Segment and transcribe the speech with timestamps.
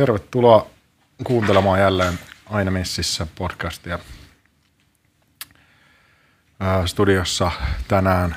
[0.00, 0.66] Tervetuloa
[1.24, 3.98] kuuntelemaan jälleen Aina Messissä podcastia.
[6.60, 7.50] Ää, Studiossa
[7.88, 8.36] tänään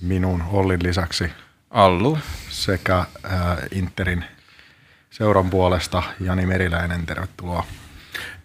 [0.00, 1.30] minun Ollin lisäksi
[1.70, 2.18] Allu.
[2.48, 4.24] sekä ää, Interin
[5.10, 7.06] seuran puolesta Jani Meriläinen.
[7.06, 7.66] Tervetuloa.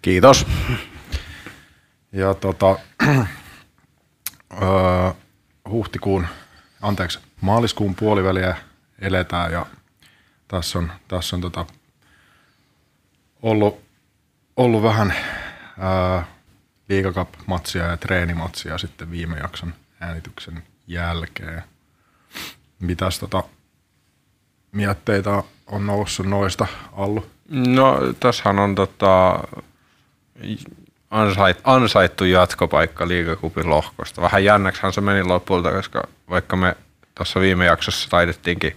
[0.02, 0.48] Kiitos.
[2.12, 2.80] Ja tota,
[5.70, 6.28] huhtikuun,
[6.82, 8.58] anteeksi, maaliskuun puoliväliä
[9.00, 9.66] eletään ja
[10.48, 11.66] tässä on, tässä on tota,
[13.42, 13.82] ollut,
[14.56, 15.14] ollut vähän
[15.80, 16.26] ää,
[16.90, 21.64] liigakap-matsia ja treenimatsia sitten viime jakson äänityksen jälkeen.
[22.80, 23.44] Mitäs tota,
[24.72, 27.26] mietteitä on noussut noista, Allu?
[27.50, 29.40] No, tässähän on tota,
[31.12, 34.22] ansait, ansaittu jatkopaikka liigakupin lohkosta.
[34.22, 36.76] Vähän jännäksihän se meni lopulta, koska vaikka me
[37.16, 38.76] tuossa viime jaksossa taidettiinkin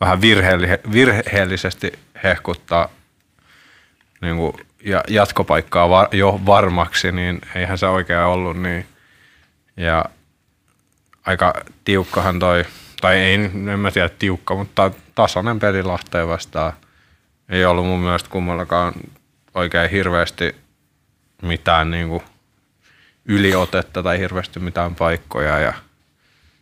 [0.00, 1.92] vähän virheelli- virheellisesti
[2.24, 2.88] hehkuttaa
[4.20, 4.52] niin kuin,
[4.84, 8.86] ja jatkopaikkaa var, jo varmaksi, niin eihän se oikein ollut niin.
[9.76, 10.04] Ja
[11.26, 11.54] aika
[11.84, 12.64] tiukkahan toi,
[13.00, 16.72] tai ei, en mä tiedä tiukka, mutta tasainen peli Lahteen vastaan.
[17.48, 18.92] Ei ollut mun mielestä kummallakaan
[19.54, 20.56] oikein hirveästi
[21.42, 22.22] mitään niin kuin
[23.24, 25.58] yliotetta tai hirveästi mitään paikkoja.
[25.58, 25.74] Ja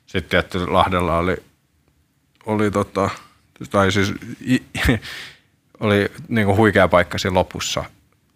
[0.06, 1.37] sitten tietty Lahdella oli,
[2.47, 3.11] oli tota,
[3.70, 4.15] tai siis
[5.81, 7.84] oli niin kuin huikea paikka siinä lopussa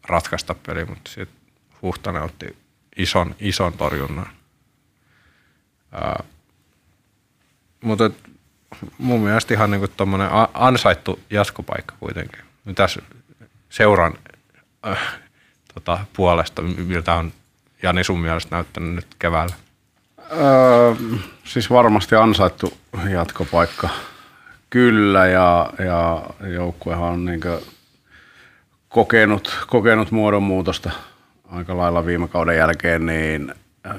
[0.09, 1.43] ratkaista peli, mutta sitten
[1.83, 2.57] Huhtanen otti
[2.97, 4.29] ison, ison torjunnan.
[5.93, 6.25] Ää,
[7.81, 8.15] mutta et,
[8.99, 12.41] mun mielestä ihan tommonen a- ansaittu jatkopaikka kuitenkin.
[12.65, 12.99] Mitäs
[13.71, 14.15] seuran
[14.87, 14.99] äh,
[15.75, 17.33] tota, puolesta, miltä on
[17.83, 19.55] Jani sun mielestä näyttänyt nyt keväällä?
[20.33, 20.95] Öö,
[21.45, 22.79] siis varmasti ansaittu
[23.11, 23.89] jatkopaikka.
[24.73, 27.41] Kyllä, ja, ja joukkuehan on niin
[28.89, 30.91] kokenut, kokenut muodonmuutosta
[31.51, 33.55] aika lailla viime kauden jälkeen, niin
[33.87, 33.97] äh,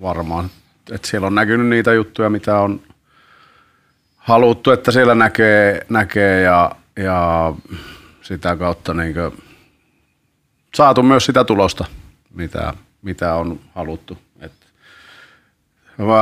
[0.00, 0.50] varmaan,
[0.92, 2.80] että siellä on näkynyt niitä juttuja, mitä on
[4.16, 7.52] haluttu, että siellä näkee, näkee ja, ja
[8.22, 9.14] sitä kautta niin
[10.74, 11.84] saatu myös sitä tulosta,
[12.34, 14.18] mitä, mitä on haluttu.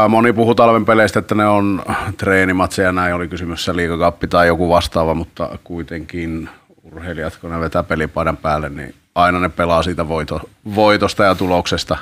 [0.09, 1.83] Moni puhuu talven peleistä, että ne on
[2.17, 6.49] treenimatseja, näin oli kysymyksessä liikakappi tai joku vastaava, mutta kuitenkin
[6.83, 10.41] urheilijat, kun ne vetää pelipaidan päälle, niin aina ne pelaa siitä voito,
[10.75, 11.99] voitosta ja tuloksesta,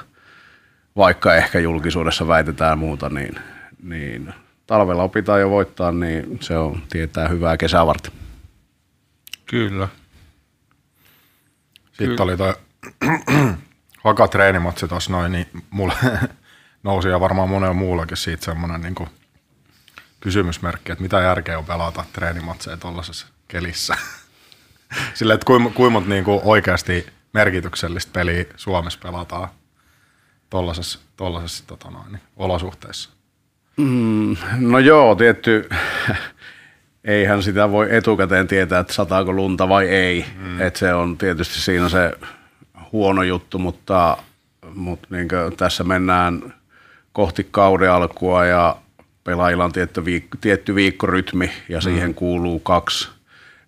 [0.96, 3.34] vaikka ehkä julkisuudessa väitetään muuta, niin,
[3.82, 4.34] niin
[4.66, 8.12] talvella opitaan jo voittaa, niin se on tietää hyvää kesää varten.
[9.46, 9.88] Kyllä.
[11.92, 12.54] Sitten oli toi
[14.04, 15.94] hakatreenimatsi tuossa noin, niin mulle
[16.82, 19.08] nousi ja varmaan monella muullakin siitä semmoinen niin
[20.20, 23.96] kysymysmerkki, että mitä järkeä on pelata treenimatseja tuollaisessa kelissä.
[25.14, 29.48] Silleen, että kuinka, kuinka niin kuin oikeasti merkityksellistä peliä Suomessa pelataan
[30.50, 33.10] tuollaisessa, tuollaisessa tota noin, olosuhteissa.
[33.76, 35.68] Mm, no joo, tietty,
[37.04, 40.26] eihän sitä voi etukäteen tietää, että sataako lunta vai ei.
[40.36, 40.60] Mm.
[40.60, 42.12] Et se on tietysti siinä se
[42.92, 44.16] huono juttu, mutta,
[44.74, 46.54] mutta niin tässä mennään
[47.12, 48.76] kohti kauden alkua ja
[49.24, 53.08] pelaajilla on tietty, viikko, tietty viikkorytmi ja siihen kuuluu kaksi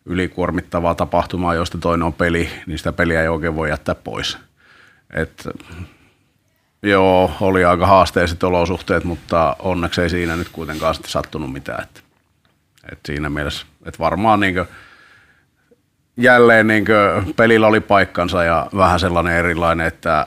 [0.07, 4.39] ylikuormittavaa tapahtumaa, joista toinen on peli, niin sitä peliä ei oikein voi jättää pois.
[5.13, 5.49] Et,
[6.83, 11.83] joo, oli aika haasteelliset olosuhteet, mutta onneksi ei siinä nyt kuitenkaan sitten sattunut mitään.
[11.83, 12.03] Et,
[12.93, 14.55] et siinä mielessä, että varmaan niin
[16.17, 16.85] jälleen niin
[17.37, 20.27] pelillä oli paikkansa ja vähän sellainen erilainen, että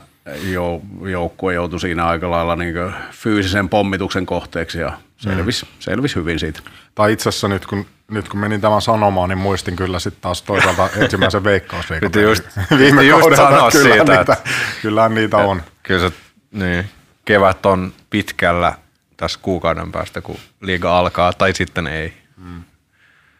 [1.01, 2.75] joukkue joutui siinä aika lailla niin
[3.11, 5.71] fyysisen pommituksen kohteeksi ja selvisi, mm.
[5.79, 6.59] selvisi hyvin siitä.
[6.95, 10.41] Tai itse asiassa nyt kun, nyt kun menin tämän sanomaan, niin muistin kyllä sitten taas
[10.41, 12.11] toisaalta ensimmäisen veikkausviikon.
[12.11, 12.43] Piti just,
[12.77, 14.37] viime just sanoa kyllä siitä, niitä, että
[14.81, 15.61] kyllähän niitä on.
[15.83, 16.15] kyllä se,
[16.51, 16.89] niin,
[17.25, 18.73] kevät on pitkällä
[19.17, 22.13] tässä kuukauden päästä, kun liiga alkaa, tai sitten ei.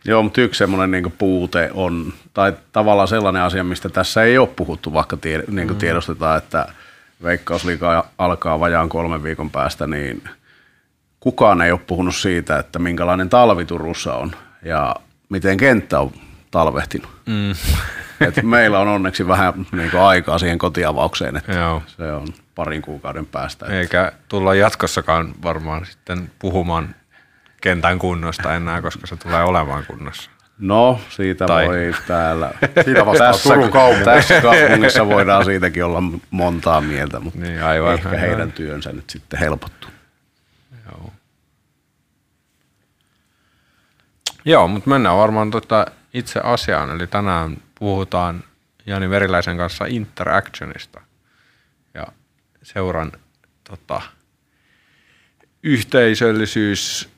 [0.06, 4.48] Joo, mutta yksi semmoinen niin puute on, tai tavallaan sellainen asia, mistä tässä ei ole
[4.56, 6.68] puhuttu, vaikka tie, niin kuin tiedostetaan, että
[7.24, 10.24] Veikkausliiga alkaa vajaan kolmen viikon päästä, niin
[11.20, 14.32] kukaan ei ole puhunut siitä, että minkälainen talvi Turussa on
[14.66, 14.96] ja
[15.30, 16.12] miten kenttä on
[16.52, 17.10] talvehtinut.
[17.26, 17.52] Mm.
[18.28, 21.82] Et meillä on onneksi vähän niin kuin aikaa siihen kotiavaukseen, että Joo.
[21.88, 23.66] se on parin kuukauden päästä.
[23.66, 26.96] että- Eikä tulla jatkossakaan varmaan sitten puhumaan
[27.66, 30.30] kentän kunnosta enää, koska se tulee olemaan kunnossa.
[30.60, 32.52] No, siitä Tai- voi täällä.
[32.86, 34.06] Siitä vastaa Turun kaupunki.
[34.06, 38.22] Tässä kaupungissa voidaan siitäkin olla montaa mieltä, mutta Niin, aivan, ehkä aivan.
[38.22, 39.90] heidän työnsä nyt sitten helpottuu.
[40.92, 41.14] Joo.
[44.46, 46.90] Joo, mutta mennään varmaan tota itse asiaan.
[46.92, 48.44] Eli tänään puhutaan
[48.86, 51.02] Jani Veriläisen kanssa interactionista
[51.94, 52.04] ja
[52.64, 53.12] seuran
[53.70, 54.02] tota,
[55.64, 57.15] yhteisöllisyys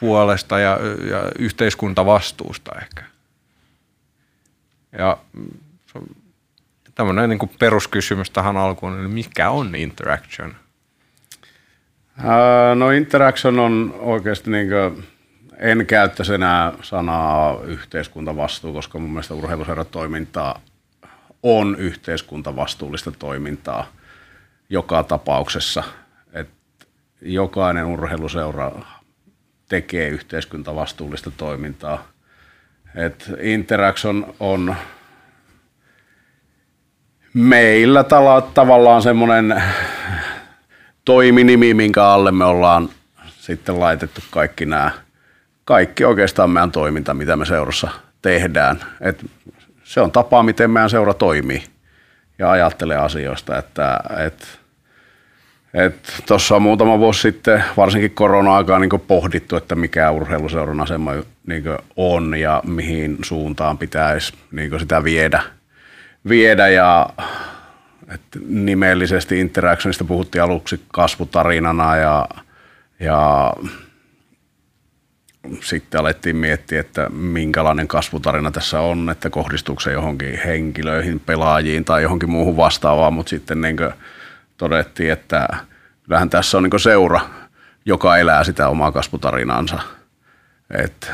[0.00, 0.78] puolesta ja,
[1.10, 3.02] ja yhteiskuntavastuusta ehkä.
[4.98, 5.16] Ja
[6.94, 10.54] tämmöinen niin peruskysymys tähän alkuun, eli mikä on interaction?
[12.74, 15.04] no interaction on oikeasti niin kuin,
[15.58, 19.88] en käyttäisi enää sanaa yhteiskuntavastuu, koska mun mielestä urheiluseurat
[21.42, 23.86] on yhteiskuntavastuullista toimintaa
[24.68, 25.82] joka tapauksessa.
[26.32, 26.48] Et
[27.22, 28.72] jokainen urheiluseura
[29.68, 32.08] tekee yhteiskuntavastuullista toimintaa.
[32.94, 34.76] Et Interaction on
[37.34, 38.04] meillä
[38.54, 39.62] tavallaan semmoinen
[41.04, 42.88] toiminimi, minkä alle me ollaan
[43.30, 44.90] sitten laitettu kaikki nämä,
[45.64, 47.88] kaikki oikeastaan meidän toiminta, mitä me seurassa
[48.22, 48.80] tehdään.
[49.00, 49.26] Et
[49.84, 51.64] se on tapa, miten meidän seura toimii
[52.38, 54.46] ja ajattelee asioista, että, että
[56.26, 61.12] Tuossa on muutama vuosi sitten, varsinkin korona-aikaa, niin pohdittu, että mikä urheiluseuran asema
[61.46, 61.64] niin
[61.96, 65.42] on ja mihin suuntaan pitäisi niin sitä viedä.
[66.28, 67.08] viedä ja
[68.14, 72.28] että nimellisesti Interactionista puhuttiin aluksi kasvutarinana ja,
[73.00, 73.52] ja
[75.60, 82.02] sitten alettiin miettiä, että minkälainen kasvutarina tässä on, että kohdistuuko se johonkin henkilöihin, pelaajiin tai
[82.02, 83.76] johonkin muuhun vastaavaan, mutta sitten niin
[84.56, 85.48] todettiin, että
[86.02, 87.20] kyllähän tässä on niin seura,
[87.84, 89.78] joka elää sitä omaa kasvutarinaansa.
[90.70, 91.12] Et,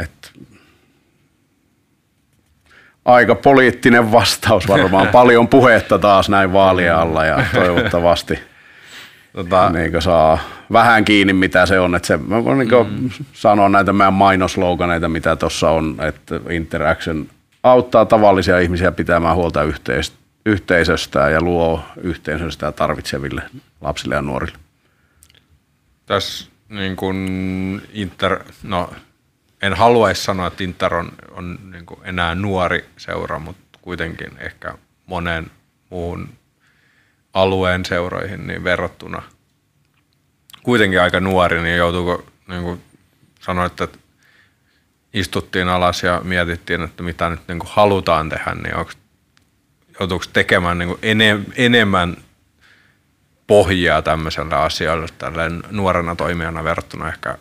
[0.00, 0.32] et,
[3.04, 5.08] aika poliittinen vastaus varmaan.
[5.18, 8.38] Paljon puhetta taas näin vaalien alla ja toivottavasti
[9.32, 10.38] tota, niin saa
[10.72, 11.94] vähän kiinni, mitä se on.
[11.94, 13.10] Että se, mä voin niin mm.
[13.32, 17.26] sanoa näitä meidän mainosloganeita, mitä tuossa on, että Interaction
[17.62, 23.42] auttaa tavallisia ihmisiä pitämään huolta yhteistä yhteisöstä ja luo yhteisöstä tarvitseville
[23.80, 24.58] lapsille ja nuorille.
[26.06, 28.92] Tässä niin kuin Inter, no
[29.62, 34.74] en haluaisi sanoa, että Inter on, on niin kuin enää nuori seura, mutta kuitenkin ehkä
[35.06, 35.50] monen
[35.90, 36.28] muun
[37.32, 39.22] alueen seuroihin niin verrattuna
[40.64, 42.82] kuitenkin aika nuori, niin joutuuko, niin kuin
[43.40, 43.98] sanoit, että
[45.14, 48.92] istuttiin alas ja mietittiin, että mitä nyt niin kuin halutaan tehdä, niin onko
[50.00, 52.16] joutuuko tekemään niin enem, enemmän
[53.46, 57.38] pohjaa tämmöiselle asialle tälleen nuorena toimijana verrattuna ehkä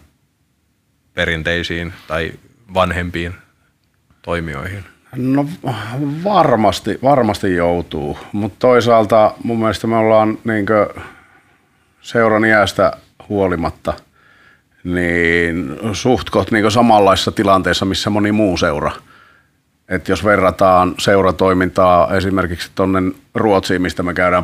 [1.14, 2.32] perinteisiin tai
[2.74, 3.34] vanhempiin
[4.22, 4.86] toimijoihin?
[5.16, 5.48] No
[6.24, 10.66] varmasti, varmasti joutuu, mutta toisaalta mun mielestä me ollaan niin
[12.02, 12.98] seuran iästä
[13.30, 13.94] huolimatta
[14.84, 18.92] niin suhtkot niin samanlaisessa tilanteessa, missä moni muu seura–
[19.94, 23.00] että jos verrataan seuratoimintaa esimerkiksi tuonne
[23.36, 24.44] Ruotsiin, mistä me käydään,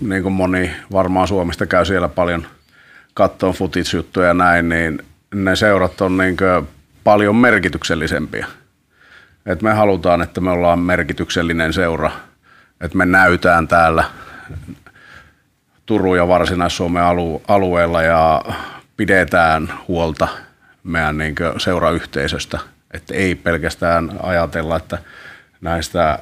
[0.00, 2.46] niin kuin moni varmaan Suomesta käy siellä paljon
[3.14, 5.02] kattoon futitsjuttuja ja näin, niin
[5.34, 6.36] ne seurat on niin
[7.04, 8.46] paljon merkityksellisempiä.
[9.46, 12.10] Et me halutaan, että me ollaan merkityksellinen seura,
[12.80, 14.04] että me näytään täällä
[15.86, 17.02] Turun ja Varsinais-Suomen
[17.48, 18.42] alueella ja
[18.96, 20.28] pidetään huolta
[20.84, 22.58] meidän niin seurayhteisöstä–
[22.94, 24.98] että ei pelkästään ajatella, että
[25.60, 26.18] näistä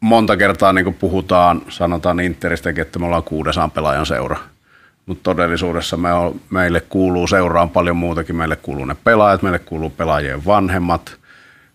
[0.00, 4.36] monta kertaa niin kuin puhutaan, sanotaan Interistäkin, että me ollaan kuudesaan pelaajan seura.
[5.06, 8.36] Mutta todellisuudessa me on, meille kuuluu seuraan paljon muutakin.
[8.36, 11.16] Meille kuuluu ne pelaajat, meille kuuluu pelaajien vanhemmat,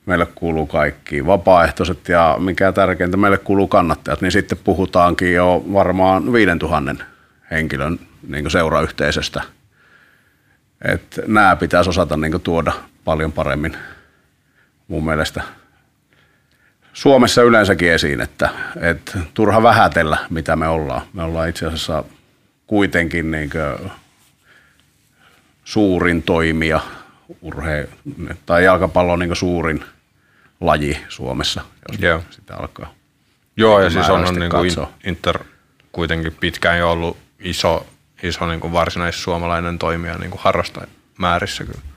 [0.06, 4.22] meille kuuluu kaikki vapaaehtoiset ja mikä tärkeintä, meille kuuluu kannattajat.
[4.22, 7.06] Niin sitten puhutaankin jo varmaan 5000
[7.52, 9.42] henkilön niin seurayhteisöstä.
[10.86, 12.74] Että nämä pitäisi osata niin tuoda
[13.06, 13.78] paljon paremmin
[14.90, 15.44] mun mielestä
[16.94, 18.50] Suomessa yleensäkin esiin, että,
[18.82, 21.02] että turha vähätellä, mitä me ollaan.
[21.14, 22.04] Me ollaan itse asiassa
[22.68, 23.50] kuitenkin niin
[25.64, 26.80] suurin toimija
[27.46, 27.90] urhe-
[28.46, 29.84] tai jalkapallo on niin suurin
[30.62, 32.24] laji Suomessa, jos Joo.
[32.30, 32.94] sitä alkaa.
[33.58, 35.40] Joo, ja siis on, on niin kuin Inter
[35.92, 37.88] kuitenkin pitkään jo ollut iso,
[38.24, 41.89] iso niin kuin varsinais-suomalainen toimija niin kuin harrastajamäärissä kyllä.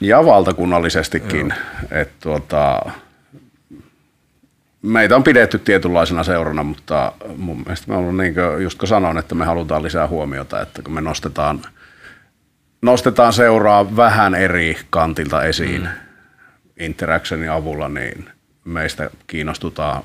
[0.00, 1.54] Ja valtakunnallisestikin.
[1.90, 2.90] Että tuota,
[4.82, 9.18] meitä on pidetty tietynlaisena seurana, mutta mun mielestä me ollaan niin kuin, just kun sanoin,
[9.18, 11.62] että me halutaan lisää huomiota, että kun me nostetaan,
[12.82, 15.88] nostetaan seuraa vähän eri kantilta esiin mm.
[16.78, 18.28] Interactionin avulla, niin
[18.64, 20.02] meistä kiinnostutaan,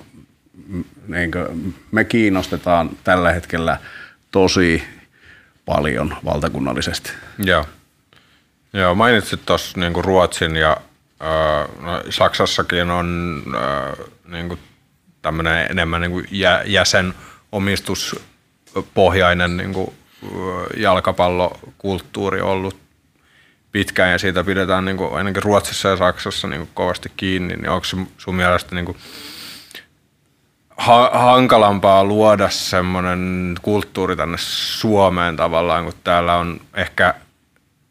[1.08, 3.78] niin kuin, me kiinnostetaan tällä hetkellä
[4.32, 4.84] tosi
[5.66, 7.12] paljon valtakunnallisesti.
[7.38, 7.66] Joo.
[8.76, 10.78] Joo, mainitsit tuossa niinku Ruotsin ja
[11.80, 13.42] no, Saksassakin on
[14.28, 14.60] niin kuin
[15.22, 19.94] tämmöinen enemmän niin kuin jä, jäsenomistuspohjainen niin kuin,
[20.78, 22.78] jalkapallokulttuuri ollut
[23.72, 27.70] pitkään ja siitä pidetään niin kuin, ainakin Ruotsissa ja Saksassa niin kuin, kovasti kiinni, niin
[27.70, 27.86] onko
[28.18, 28.98] sun mielestä niin kuin,
[30.78, 37.14] ha- hankalampaa luoda semmoinen kulttuuri tänne Suomeen tavallaan, kun täällä on ehkä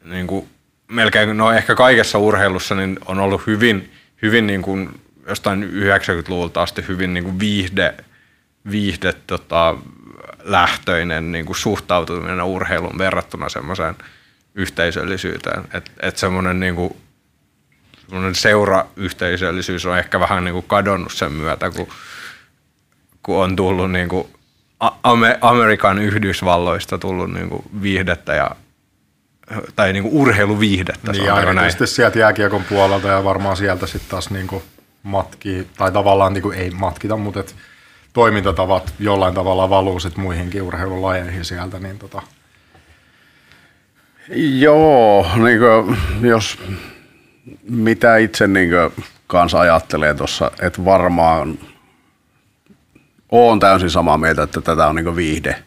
[0.04, 0.48] niin kuin,
[0.94, 6.84] melkein, no ehkä kaikessa urheilussa niin on ollut hyvin, hyvin niin kuin, jostain 90-luvulta asti
[6.88, 7.94] hyvin niin kuin viihde,
[8.70, 9.76] viihde tota,
[10.42, 13.94] lähtöinen niin kuin suhtautuminen urheiluun verrattuna semmoiseen
[14.54, 15.64] yhteisöllisyyteen.
[15.74, 16.96] Että et semmoinen niin kuin,
[18.32, 21.88] seurayhteisöllisyys on ehkä vähän niin kuin kadonnut sen myötä, kun,
[23.22, 24.28] kun on tullut niin kuin
[25.40, 28.50] Amerikan Yhdysvalloista tullut niin kuin viihdettä ja
[29.76, 31.12] tai niin kuin urheiluviihdettä.
[31.12, 31.70] Niin, ainakin näin.
[31.70, 34.62] sitten sieltä jääkiekon puolelta ja varmaan sieltä sitten taas niin kuin
[35.02, 37.54] matkii, tai tavallaan niin kuin ei matkita, mutta et
[38.12, 42.22] toimintatavat jollain tavalla valuu sit muihinkin urheilulajeihin sieltä, niin tota.
[44.58, 45.98] Joo, niin kuin,
[46.28, 46.58] jos
[47.68, 51.58] mitä itse niin kuin, kanssa ajattelee tuossa, että varmaan
[53.30, 55.64] olen täysin samaa mieltä, että tätä on niin viihde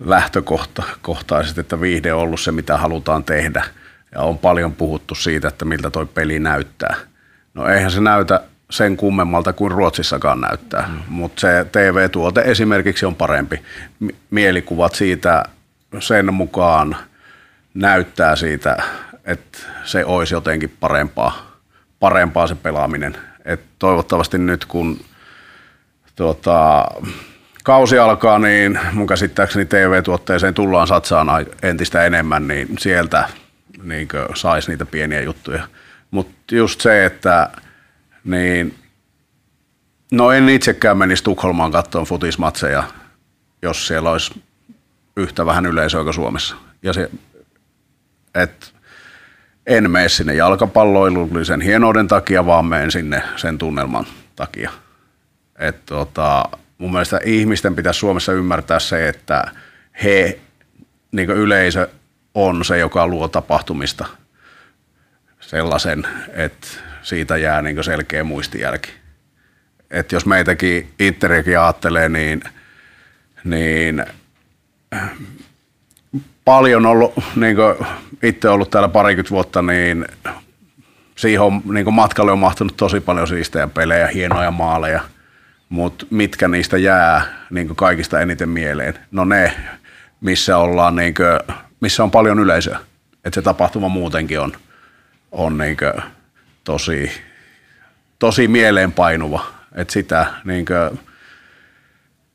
[0.00, 3.64] lähtökohtaisesti, että viihde on ollut se, mitä halutaan tehdä.
[4.14, 6.96] Ja on paljon puhuttu siitä, että miltä toi peli näyttää.
[7.54, 10.98] No eihän se näytä sen kummemmalta kuin Ruotsissakaan näyttää, mm.
[11.08, 13.62] mutta se TV-tuote esimerkiksi on parempi.
[14.30, 15.44] Mielikuvat siitä
[15.98, 16.96] sen mukaan
[17.74, 18.76] näyttää siitä,
[19.24, 21.58] että se olisi jotenkin parempaa,
[22.00, 23.16] parempaa se pelaaminen.
[23.44, 25.00] Et toivottavasti nyt kun
[26.16, 26.88] tuota,
[27.64, 31.28] kausi alkaa, niin mun käsittääkseni TV-tuotteeseen tullaan satsaan
[31.62, 33.28] entistä enemmän, niin sieltä
[33.82, 35.68] niin saisi niitä pieniä juttuja.
[36.10, 37.50] Mutta just se, että
[38.24, 38.74] niin
[40.12, 42.84] no en itsekään menisi Tukholmaan katsomaan futismatseja,
[43.62, 44.42] jos siellä olisi
[45.16, 46.56] yhtä vähän yleisöä kuin Suomessa.
[46.82, 47.10] Ja se,
[48.34, 48.74] et
[49.66, 54.06] en mene sinne jalkapalloilullisen hienouden takia, vaan menen sinne sen tunnelman
[54.36, 54.70] takia.
[55.58, 56.44] Et tota,
[56.78, 59.44] mun mielestä ihmisten pitäisi Suomessa ymmärtää se, että
[60.04, 60.38] he,
[61.12, 61.88] niin yleisö
[62.34, 64.06] on se, joka luo tapahtumista
[65.40, 66.68] sellaisen, että
[67.02, 68.90] siitä jää niin selkeä muistijälki.
[69.90, 72.42] Et jos meitäkin Interiäkin ajattelee, niin,
[73.44, 74.04] niin
[76.44, 77.56] paljon ollut, niin
[78.22, 80.06] itse ollut täällä parikymmentä vuotta, niin
[81.16, 85.00] siihen on, niin matkalle on mahtunut tosi paljon siistejä pelejä, hienoja maaleja–
[85.68, 88.94] mutta mitkä niistä jää niin kaikista eniten mieleen?
[89.10, 89.54] No ne,
[90.20, 92.78] missä, ollaan, niin kuin, missä on paljon yleisöä.
[93.24, 94.52] Että se tapahtuma muutenkin on,
[95.32, 95.76] on niin
[96.64, 97.10] tosi,
[98.18, 99.46] tosi mieleenpainuva.
[99.74, 101.00] Että sitä, niin kuin,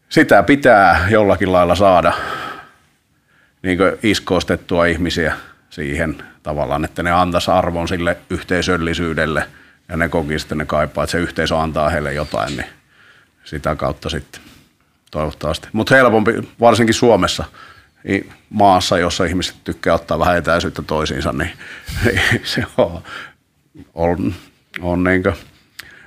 [0.10, 2.14] sitä pitää jollakin lailla saada
[3.64, 5.34] niin iskoostettua ihmisiä
[5.70, 9.48] siihen tavallaan, että ne antaisi arvon sille yhteisöllisyydelle
[9.90, 12.79] ja ne koki sitten ne kaipaa, että se yhteisö antaa heille jotain, niin
[13.44, 14.42] sitä kautta sitten
[15.12, 15.68] toivottavasti.
[15.74, 17.44] Mutta helpompi, varsinkin Suomessa,
[18.50, 21.52] maassa, jossa ihmiset tykkää ottaa vähän etäisyyttä toisiinsa, niin,
[22.06, 23.04] niin se on,
[23.94, 24.34] on,
[24.82, 25.24] on niin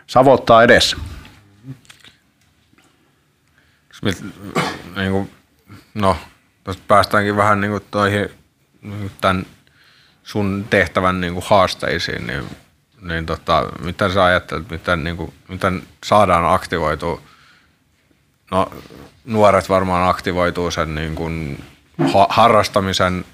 [0.07, 0.97] savottaa edessä.
[4.97, 5.31] Niin kuin,
[5.95, 6.17] no,
[6.65, 8.29] tästä päästäänkin vähän niin kuin toihin,
[9.21, 9.47] tämän
[10.23, 12.45] sun tehtävän niin kuin haasteisiin, niin,
[13.03, 17.23] niin tota, mitä sä ajattelet, miten, niin kuin, miten saadaan aktivoitua
[18.53, 18.73] No
[19.25, 21.65] nuoret varmaan aktivoituu sen niin kuin
[22.13, 23.25] ha- harrastamisen,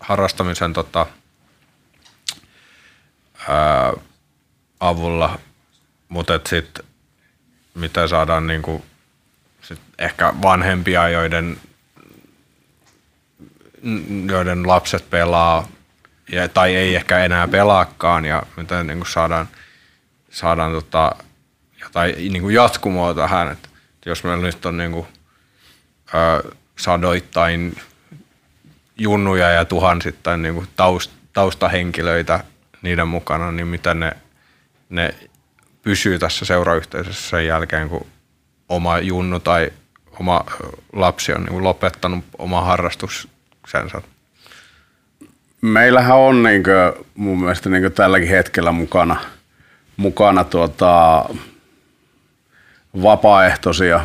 [0.00, 1.06] harrastamisen tota,
[3.48, 3.92] ää,
[4.80, 5.38] avulla,
[6.08, 6.84] mutta sitten
[7.74, 8.82] mitä saadaan niin kuin,
[9.62, 11.60] sit ehkä vanhempia, joiden,
[14.26, 15.68] joiden lapset pelaa
[16.32, 19.48] ja, tai ei ehkä enää pelaakaan ja miten niin kuin saadaan,
[20.30, 21.16] saadaan tota,
[21.80, 23.68] jotain niin kuin jatkumoa tähän, että
[24.06, 25.06] jos meillä nyt on niin kuin,
[26.12, 26.40] ää,
[26.76, 27.76] sadoittain
[28.98, 32.44] junnuja ja tuhansittain niin kuin taust, taustahenkilöitä
[32.82, 34.12] niiden mukana, niin miten ne,
[34.88, 35.14] ne
[35.82, 38.06] pysyy tässä seurayhteisössä sen jälkeen, kun
[38.68, 39.72] oma junnu tai
[40.20, 40.44] oma
[40.92, 44.02] lapsi on niin lopettanut oma harrastuksensa?
[45.64, 49.16] Meillähän on niin kuin, mun mielestä niin tälläkin hetkellä mukana,
[49.96, 51.24] mukana tuota,
[53.02, 54.00] vapaaehtoisia,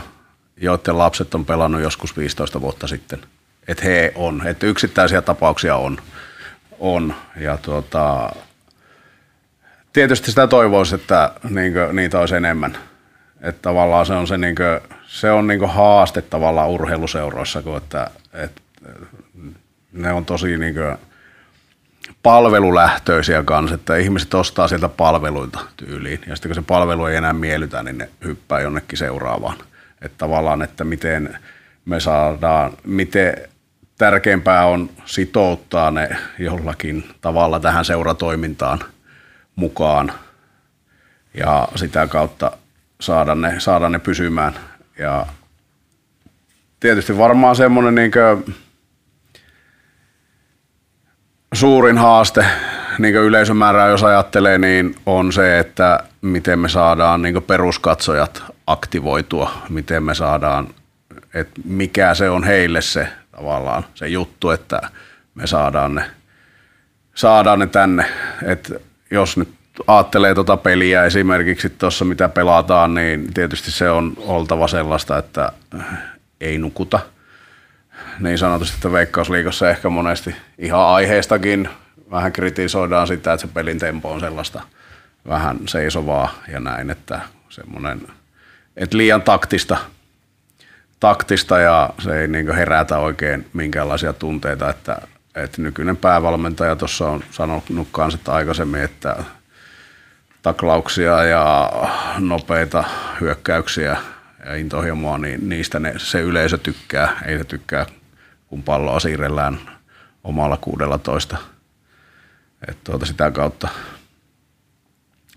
[0.57, 3.19] joiden lapset on pelannut joskus 15 vuotta sitten.
[3.67, 5.97] Että he on, että yksittäisiä tapauksia on.
[6.79, 7.15] on.
[7.35, 8.35] Ja tuota,
[9.93, 12.77] tietysti sitä toivoisi, että niin kuin, niitä olisi enemmän.
[13.41, 18.11] Että tavallaan se on se, niin kuin, se on niin haaste tavallaan urheiluseuroissa, kun että,
[18.33, 18.61] että
[19.93, 21.08] ne on tosi niin kuin,
[22.23, 26.21] palvelulähtöisiä kanssa, että ihmiset ostaa sieltä palveluita tyyliin.
[26.27, 29.57] Ja sitten kun se palvelu ei enää miellytä, niin ne hyppää jonnekin seuraavaan.
[30.01, 31.37] Että tavallaan, että miten
[31.85, 33.33] me saadaan, miten
[33.97, 36.09] tärkeämpää on sitouttaa ne
[36.39, 38.79] jollakin tavalla tähän seuratoimintaan
[39.55, 40.11] mukaan
[41.33, 42.51] ja sitä kautta
[43.01, 44.53] saada ne, saada ne pysymään.
[44.97, 45.25] Ja
[46.79, 48.11] tietysti varmaan semmoinen niin
[51.53, 52.45] suurin haaste
[52.97, 60.03] niin yleisömäärää, jos ajattelee, niin on se, että miten me saadaan niin peruskatsojat aktivoitua, miten
[60.03, 60.67] me saadaan,
[61.33, 64.81] että mikä se on heille se tavallaan se juttu, että
[65.35, 66.05] me saadaan ne,
[67.15, 68.05] saadaan ne tänne.
[68.45, 68.73] Et
[69.11, 69.49] jos nyt
[69.87, 75.51] ajattelee tuota peliä esimerkiksi tuossa, mitä pelataan, niin tietysti se on oltava sellaista, että
[76.41, 76.99] ei nukuta.
[78.19, 81.69] Niin sanotusti, että Veikkausliikossa ehkä monesti ihan aiheestakin
[82.11, 84.61] vähän kritisoidaan sitä, että se pelin tempo on sellaista
[85.27, 88.01] vähän seisovaa ja näin, että semmoinen,
[88.77, 89.77] että liian taktista
[90.99, 95.01] taktista ja se ei niin herätä oikein minkäänlaisia tunteita, että,
[95.35, 99.15] että nykyinen päävalmentaja tuossa on sanonut kanssa aikaisemmin, että
[100.41, 101.71] taklauksia ja
[102.17, 102.83] nopeita
[103.21, 103.97] hyökkäyksiä
[104.45, 107.19] ja intohimoa, niin niistä ne, se yleisö tykkää.
[107.25, 107.85] Ei se tykkää,
[108.49, 109.59] kun palloa siirrellään
[110.23, 111.37] omalla 16.
[112.67, 113.67] Että tuota sitä kautta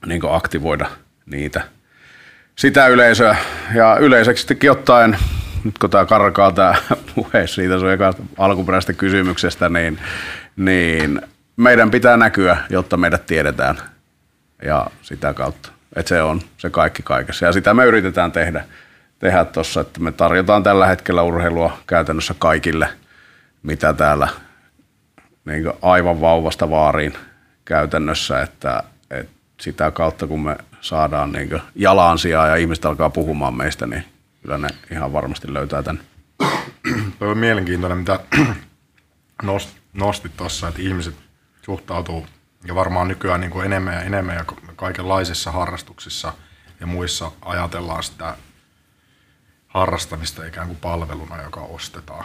[0.07, 0.91] niin aktivoida
[1.27, 1.63] niitä,
[2.57, 3.37] sitä yleisöä.
[3.75, 5.19] Ja yleiseksi ottaen
[5.65, 6.75] nyt kun tämä karkaa tämä
[7.15, 7.89] puhe siitä sun
[8.39, 9.99] alkuperäisestä kysymyksestä, niin,
[10.57, 11.23] niin
[11.57, 13.77] meidän pitää näkyä, jotta meidät tiedetään
[14.65, 15.73] ja sitä kautta.
[15.97, 17.47] Että se on se kaikki kaikessa.
[17.47, 18.65] Ja sitä me yritetään tehdä
[19.23, 22.89] tehdä tuossa, että me tarjotaan tällä hetkellä urheilua käytännössä kaikille,
[23.63, 24.29] mitä täällä
[25.45, 27.15] niin aivan vauvasta vaariin
[27.65, 33.87] käytännössä, että, että sitä kautta kun me saadaan niin jalansijaa ja ihmiset alkaa puhumaan meistä,
[33.87, 34.05] niin
[34.43, 36.03] kyllä ne ihan varmasti löytää tämän.
[37.19, 38.21] Tuo on mielenkiintoinen, mitä
[39.93, 41.15] nostit tuossa, että ihmiset
[41.63, 42.27] suhtautuu
[42.65, 44.45] ja varmaan nykyään niin kuin enemmän ja enemmän ja
[44.77, 46.33] kaikenlaisissa harrastuksissa
[46.81, 48.37] ja muissa ajatellaan sitä
[49.69, 52.25] harrastamista ikään kuin palveluna, joka ostetaan.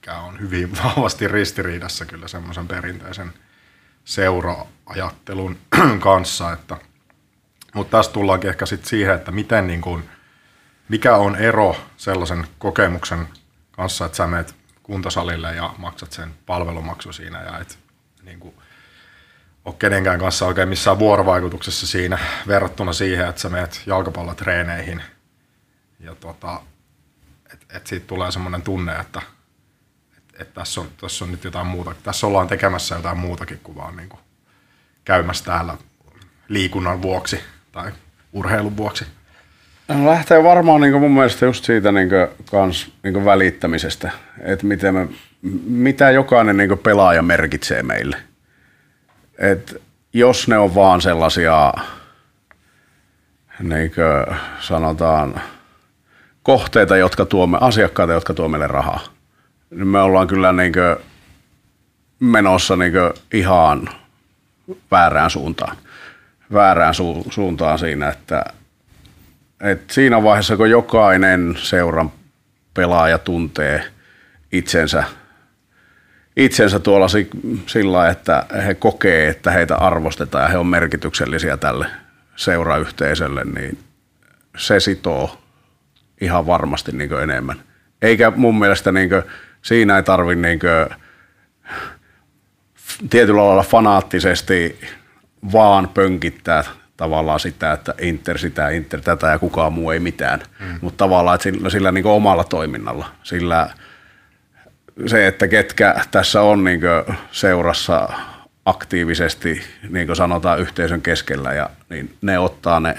[0.00, 3.32] Mikä on hyvin vahvasti ristiriidassa kyllä semmoisen perinteisen
[4.04, 5.58] seuraajattelun
[6.00, 6.52] kanssa.
[6.52, 6.76] Että,
[7.74, 10.08] mutta tästä tullaankin ehkä sitten siihen, että miten niin kuin–
[10.88, 13.28] mikä on ero sellaisen kokemuksen
[13.70, 17.78] kanssa, että sä menet kuntosalille ja maksat sen palvelumaksu siinä ja et
[18.22, 18.54] niin kuin,
[19.64, 25.02] ole kenenkään kanssa oikein missään vuorovaikutuksessa siinä verrattuna siihen, että sä menet jalkapallotreeneihin
[26.00, 26.60] ja tota,
[27.52, 29.22] että et siitä tulee semmoinen tunne, että
[30.38, 31.94] et, et tässä, on, tässä on nyt jotain muuta.
[32.02, 34.20] Tässä ollaan tekemässä jotain muutakin kuin vaan niin kuin
[35.04, 35.76] käymässä täällä
[36.48, 37.40] liikunnan vuoksi
[37.72, 37.92] tai
[38.32, 39.06] urheilun vuoksi.
[39.88, 42.08] No lähtee varmaan niin mun mielestä just siitä niin
[42.50, 45.08] kans, niin välittämisestä, että miten me,
[45.66, 48.16] mitä jokainen niin pelaaja merkitsee meille.
[49.38, 51.72] Et jos ne on vaan sellaisia,
[53.60, 53.92] niin
[54.60, 55.40] sanotaan,
[56.42, 59.17] kohteita, jotka tuomme, asiakkaita, jotka tuo meille rahaa,
[59.70, 60.72] niin me ollaan kyllä niin
[62.20, 62.92] menossa niin
[63.32, 63.88] ihan
[64.90, 65.76] väärään suuntaan.
[66.52, 68.44] Väärään su- suuntaan siinä, että
[69.60, 72.12] et siinä vaiheessa, kun jokainen seuran
[72.74, 73.84] pelaaja tuntee
[74.52, 75.04] itsensä,
[76.36, 77.06] itsensä tuolla
[77.66, 81.86] sillä, että he kokee, että heitä arvostetaan ja he on merkityksellisiä tälle
[82.36, 83.78] seurayhteisölle, niin
[84.56, 85.42] se sitoo
[86.20, 87.60] ihan varmasti niin enemmän.
[88.02, 89.22] Eikä mun mielestä niin kuin,
[89.62, 90.60] siinä ei tarvitse niin
[93.10, 94.80] tietyllä lailla fanaattisesti
[95.52, 96.64] vaan pönkittää
[96.96, 100.40] tavallaan sitä, että Inter sitä, Inter tätä ja kukaan muu ei mitään.
[100.60, 100.78] Mm.
[100.80, 103.70] Mutta tavallaan että sillä, sillä niin omalla toiminnalla, sillä
[105.06, 106.80] se, että ketkä tässä on niin
[107.30, 108.08] seurassa
[108.64, 112.94] aktiivisesti, niin kuin sanotaan, yhteisön keskellä, ja niin ne ottaa ne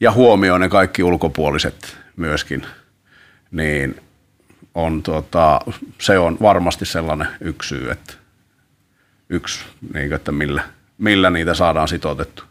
[0.00, 2.66] ja huomioi ne kaikki ulkopuoliset myöskin,
[3.50, 4.00] niin
[4.74, 5.60] on, tuota,
[6.00, 8.14] se on varmasti sellainen yksi syy, että,
[9.28, 10.62] yksi, niin että millä,
[10.98, 12.48] millä niitä saadaan sitoutettu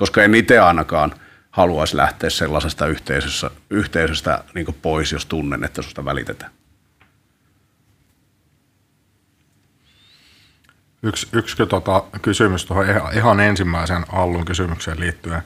[0.00, 1.14] koska en itse ainakaan
[1.50, 6.52] haluaisi lähteä sellaisesta yhteisöstä, yhteisöstä niin pois, jos tunnen, että susta välitetään.
[11.02, 15.42] Yksi, yksi tota, kysymys tuohon ihan, ensimmäisen Allun kysymykseen liittyen,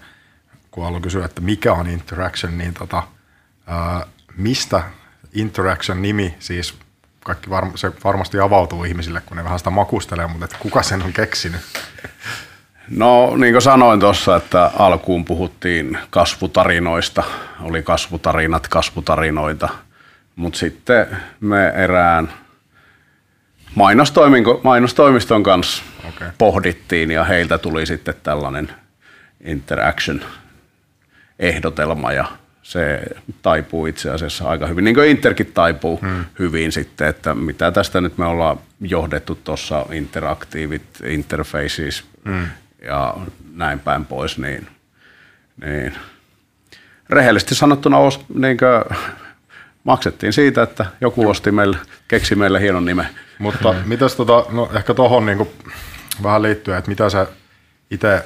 [0.70, 3.02] kun Allu kysyy, että mikä on interaction, niin tota,
[3.66, 4.82] ää, mistä
[5.34, 6.74] interaction nimi, siis
[7.24, 11.02] kaikki varm, se varmasti avautuu ihmisille, kun ne vähän sitä makustelee, mutta että kuka sen
[11.02, 11.60] on keksinyt?
[12.90, 17.22] No niin kuin sanoin tuossa, että alkuun puhuttiin kasvutarinoista,
[17.60, 19.68] oli kasvutarinat, kasvutarinoita,
[20.36, 21.06] mutta sitten
[21.40, 22.32] me erään
[24.62, 26.30] mainostoimiston kanssa okay.
[26.38, 28.72] pohdittiin ja heiltä tuli sitten tällainen
[29.44, 30.20] interaction
[31.38, 32.24] ehdotelma ja
[32.64, 33.02] se
[33.42, 36.24] taipuu itse asiassa aika hyvin, niin kuin Interkin taipuu hmm.
[36.38, 42.46] hyvin sitten, että mitä tästä nyt me ollaan johdettu tuossa interaktiivit interfaces hmm.
[42.82, 43.16] ja
[43.54, 44.66] näin päin pois, niin,
[45.64, 45.94] niin
[47.10, 48.98] rehellisesti sanottuna os, niin kuin,
[49.84, 51.76] maksettiin siitä, että joku osti meille,
[52.08, 53.08] keksi meille hienon nimen.
[53.38, 53.88] Mutta hmm.
[53.88, 55.48] mitäs tota, no ehkä tuohon niin
[56.22, 57.26] vähän liittyen, että mitä sä
[57.90, 58.24] itse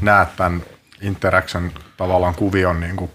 [0.00, 0.62] näet tämän
[1.00, 3.10] Interaction tavallaan kuvion, niin kuin,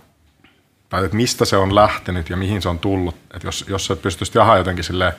[0.90, 3.16] tai että mistä se on lähtenyt ja mihin se on tullut.
[3.34, 5.14] Että jos, jos sä pystyisit vähän jotenkin sille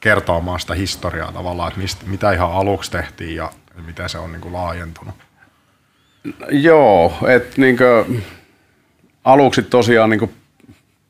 [0.00, 3.50] kertomaan sitä historiaa tavallaan, että mistä, mitä ihan aluksi tehtiin ja
[3.86, 5.14] miten se on niin kuin laajentunut.
[6.50, 8.24] Joo, että niin kuin,
[9.24, 10.34] aluksi tosiaan niin kuin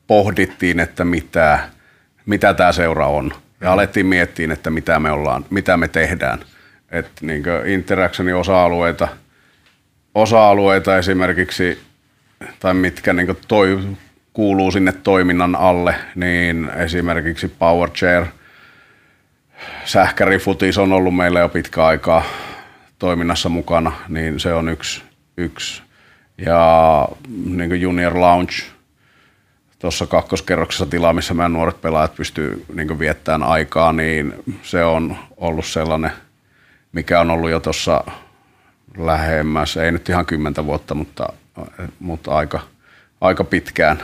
[0.07, 1.59] pohdittiin, että mitä,
[2.25, 3.31] mitä tämä seura on.
[3.61, 6.39] Ja alettiin miettiä, että mitä me ollaan, mitä me tehdään.
[6.91, 9.07] Että niin Interactionin osa-alueita–
[10.17, 11.79] osa-alueita esimerkiksi,
[12.59, 13.79] tai mitkä niin toi,
[14.33, 18.25] kuuluu sinne toiminnan alle, niin esimerkiksi PowerChair,
[19.85, 22.23] sähkärifutis on ollut meillä jo pitkä aikaa
[22.99, 25.03] toiminnassa mukana, niin se on yksi.
[25.37, 25.81] yksi.
[26.37, 27.07] Ja
[27.45, 28.53] niin Junior Lounge,
[29.79, 35.65] tuossa kakkoskerroksessa tilaa, missä meidän nuoret pelaajat pystyy niin viettämään aikaa, niin se on ollut
[35.65, 36.11] sellainen,
[36.91, 38.03] mikä on ollut jo tuossa
[38.97, 41.33] lähemmäs, ei nyt ihan kymmentä vuotta, mutta,
[41.99, 42.59] mutta aika,
[43.21, 43.97] aika pitkään.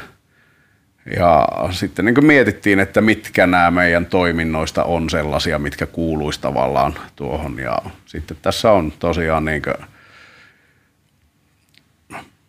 [1.17, 7.59] Ja sitten niin mietittiin, että mitkä nämä meidän toiminnoista on sellaisia, mitkä kuuluisi tavallaan tuohon.
[7.59, 9.61] Ja sitten tässä on tosiaan niin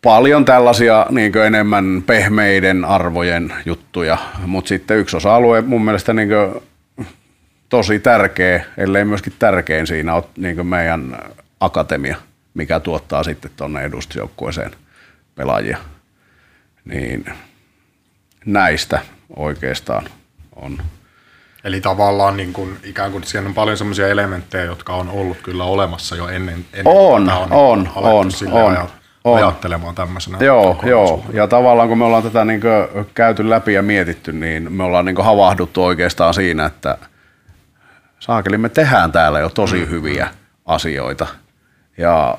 [0.01, 6.29] paljon tällaisia niin enemmän pehmeiden arvojen juttuja, mutta sitten yksi osa-alue mun mielestä niin
[7.69, 11.17] tosi tärkeä, ellei myöskin tärkein siinä on niin meidän
[11.65, 12.15] akatemia–
[12.55, 14.71] mikä tuottaa sitten tuonne edustusjoukkueeseen
[15.35, 15.77] pelaajia.
[16.85, 17.25] Niin
[18.45, 19.01] näistä
[19.35, 20.05] oikeastaan
[20.55, 20.77] on.
[21.63, 25.63] Eli tavallaan niin kuin, ikään kuin siellä on paljon sellaisia elementtejä, jotka on ollut kyllä
[25.63, 28.77] olemassa jo ennen, ennen on, on, on, on, on,
[29.23, 29.37] on.
[29.37, 30.37] ajattelemaan tämmöisenä.
[30.41, 32.61] Joo, joo, ja tavallaan kun me ollaan tätä niin
[33.13, 36.97] käyty läpi ja mietitty, niin me ollaan niin havahduttu oikeastaan siinä, että
[38.19, 39.89] saakeli me tehdään täällä jo tosi mm.
[39.89, 40.29] hyviä
[40.65, 41.27] asioita–
[41.97, 42.37] ja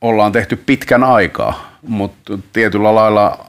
[0.00, 3.46] ollaan tehty pitkän aikaa, mutta tietyllä lailla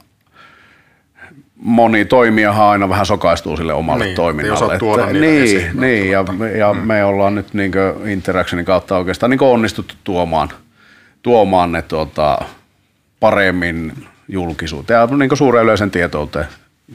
[1.56, 4.74] moni toimijahan aina vähän sokaistuu sille omalle niin, toiminnalle.
[4.74, 6.24] Että, niin, esiin, niin ja,
[6.58, 6.80] ja mm.
[6.80, 7.72] me ollaan nyt niin
[8.06, 10.48] Interactionin kautta oikeastaan niin onnistuttu tuomaan,
[11.22, 12.38] tuomaan ne tuota,
[13.20, 13.92] paremmin
[14.28, 16.46] julkisuuteen ja niin suuren yleisen tietouteen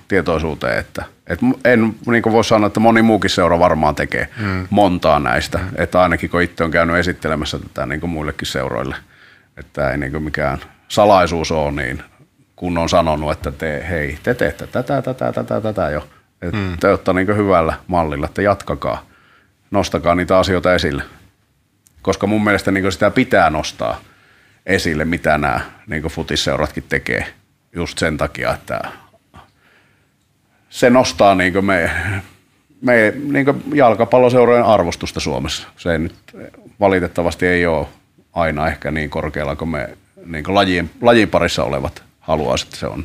[0.08, 4.68] tietoisuuteen, että et en niin voi sanoa, että moni muukin seura varmaan tekee mm.
[4.70, 5.68] montaa näistä, mm.
[5.76, 8.96] että ainakin kun itse on käynyt esittelemässä tätä niin muillekin seuroille,
[9.58, 12.04] että ei niin mikään salaisuus ole, niin
[12.56, 16.08] kun on sanonut, että te, hei, te teette tätä, tätä, tätä, tätä jo,
[16.42, 16.78] että mm.
[16.80, 19.06] te olette niin hyvällä mallilla, että jatkakaa,
[19.72, 21.04] nostakaa niitä asioita esille,
[22.02, 24.02] koska mun mielestä niin sitä pitää nostaa
[24.66, 27.34] esille, mitä nämä niin futisseuratkin tekee,
[27.76, 28.82] just sen takia, että
[30.74, 31.92] se nostaa niin me,
[32.82, 35.68] me niin jalkapalloseurojen arvostusta Suomessa.
[35.78, 36.16] Se nyt
[36.80, 37.88] valitettavasti ei ole
[38.34, 42.88] aina ehkä niin korkealla kuin me niin kuin lajien, lajin parissa olevat haluaa, että se
[42.88, 43.04] on.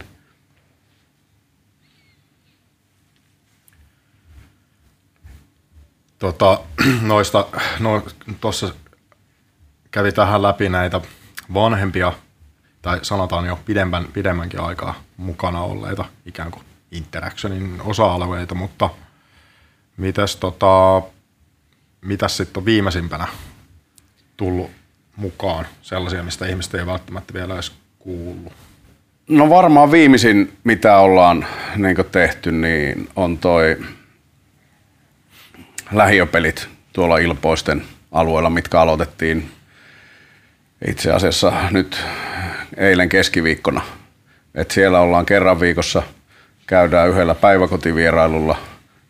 [6.19, 6.61] Tota,
[7.03, 7.47] noista,
[7.81, 8.03] no,
[8.41, 8.75] tuossa
[9.91, 11.01] kävi tähän läpi näitä
[11.55, 12.13] vanhempia,
[12.83, 18.91] tai sanotaan jo pidemmän, pidemmänkin aikaa mukana olleita ikään kuin Interactionin osa-alueita, mutta
[19.97, 21.03] mitäs, tota,
[22.01, 23.27] mitäs sitten on viimeisimpänä
[24.37, 24.71] tullut
[25.17, 28.53] mukaan sellaisia, mistä ihmiset ei välttämättä vielä edes kuullut?
[29.29, 31.47] No varmaan viimeisin, mitä ollaan
[31.77, 33.77] niin tehty, niin on toi
[35.93, 39.51] lähiöpelit tuolla Ilpoisten alueella, mitkä aloitettiin
[40.89, 42.05] itse asiassa nyt
[42.77, 43.81] eilen keskiviikkona.
[44.55, 46.03] Et siellä ollaan kerran viikossa–
[46.69, 48.57] käydään yhdellä päiväkotivierailulla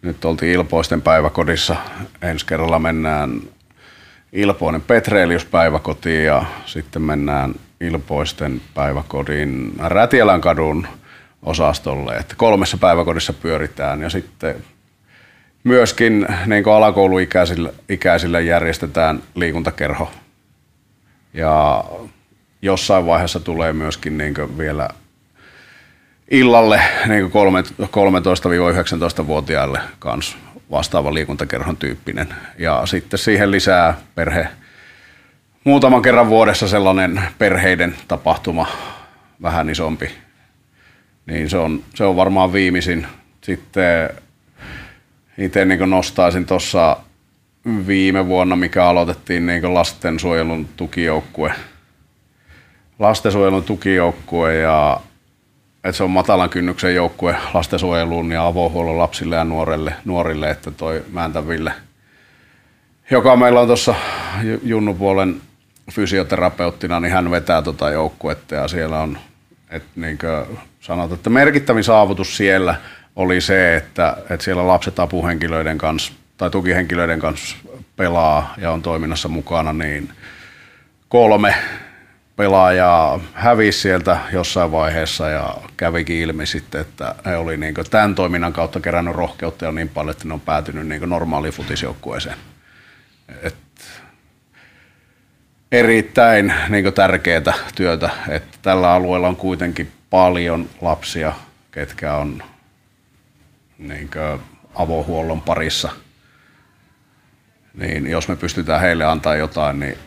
[0.03, 1.77] nyt oltiin Ilpoisten päiväkodissa.
[2.23, 3.41] Ensi kerralla mennään
[4.33, 10.87] Ilpoinen Petrelius päiväkotiin ja sitten mennään Ilpoisten päiväkodin Rätielän kadun
[11.43, 12.17] osastolle.
[12.17, 14.57] Että kolmessa päiväkodissa pyöritään ja sitten
[15.65, 20.11] myöskin niin alakouluikäisille ikäisille järjestetään liikuntakerho.
[21.35, 21.85] Ja
[22.63, 24.89] jossain vaiheessa tulee myöskin niin vielä
[26.31, 30.37] illalle niin 13-19-vuotiaille kanssa
[30.71, 32.29] vastaava liikuntakerhon tyyppinen.
[32.59, 34.49] Ja sitten siihen lisää perhe,
[35.65, 38.67] muutaman kerran vuodessa sellainen perheiden tapahtuma,
[39.43, 40.11] vähän isompi.
[41.27, 43.07] Niin se on, se on varmaan viimeisin.
[43.41, 44.11] Sitten
[45.39, 46.97] itse niin nostaisin tuossa
[47.87, 51.53] viime vuonna, mikä aloitettiin niin lastensuojelun tukijoukkue.
[52.99, 55.01] Lastensuojelun tukijoukkue ja
[55.89, 61.05] että se on matalan kynnyksen joukkue lastensuojeluun ja avohuollon lapsille ja nuorille, nuorille että toi
[61.13, 61.73] Määntäville,
[63.11, 63.95] joka meillä on tuossa
[64.63, 65.41] junnupuolen
[65.91, 69.19] fysioterapeuttina, niin hän vetää tuota joukkuetta ja siellä on,
[69.71, 70.19] että niin
[70.81, 72.75] sanot, että merkittävin saavutus siellä
[73.17, 77.57] oli se, että, että siellä lapset apuhenkilöiden kanssa tai tukihenkilöiden kanssa
[77.97, 80.09] pelaa ja on toiminnassa mukana, niin
[81.09, 81.55] kolme
[82.39, 88.53] pelaajaa hävisi sieltä jossain vaiheessa ja kävikin ilmi sitten, että he oli niin tämän toiminnan
[88.53, 92.37] kautta kerännyt rohkeutta jo niin paljon, että ne on päätynyt niin normaaliin futisjoukkueeseen.
[93.43, 93.55] Et
[95.73, 101.33] erittäin niin tärkeää työtä, että tällä alueella on kuitenkin paljon lapsia,
[101.71, 102.43] ketkä on
[103.79, 104.11] niin
[104.75, 105.91] avohuollon parissa.
[107.75, 109.99] Niin jos me pystytään heille antaa jotain, niin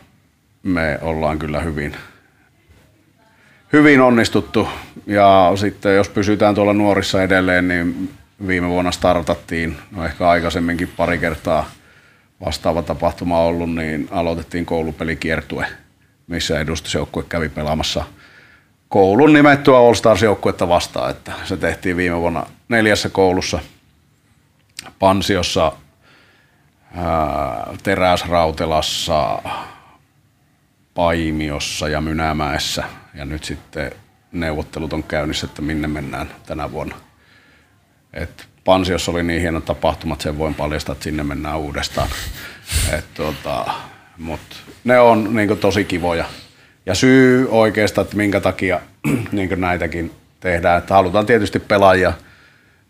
[0.63, 1.98] me ollaan kyllä hyvin–
[3.73, 4.67] hyvin onnistuttu.
[5.07, 8.13] Ja sitten jos pysytään tuolla nuorissa edelleen, niin
[8.47, 11.69] viime vuonna startattiin, no ehkä aikaisemminkin pari kertaa
[12.45, 15.65] vastaava tapahtuma ollut, niin aloitettiin koulupelikiertue,
[16.27, 18.03] missä edustusjoukkue kävi pelaamassa
[18.89, 21.12] koulun nimettyä All Stars-joukkuetta vastaan.
[21.12, 23.60] Että se tehtiin viime vuonna neljässä koulussa
[24.99, 25.71] Pansiossa,
[27.84, 29.41] Teräsrautelassa,
[30.93, 33.91] Paimiossa ja Mynämäessä– ja nyt sitten
[34.32, 36.95] neuvottelut on käynnissä, että minne mennään tänä vuonna.
[38.13, 42.10] Et Pansiossa oli niin hieno tapahtuma, että sen voin paljastaa, että sinne mennään uudestaan.
[42.91, 43.65] Et tota,
[44.17, 46.26] mut ne on niin tosi kivoja.
[46.86, 48.80] Ja syy oikeastaan, että minkä takia
[49.32, 52.13] niin näitäkin tehdään, että halutaan tietysti pelaajia–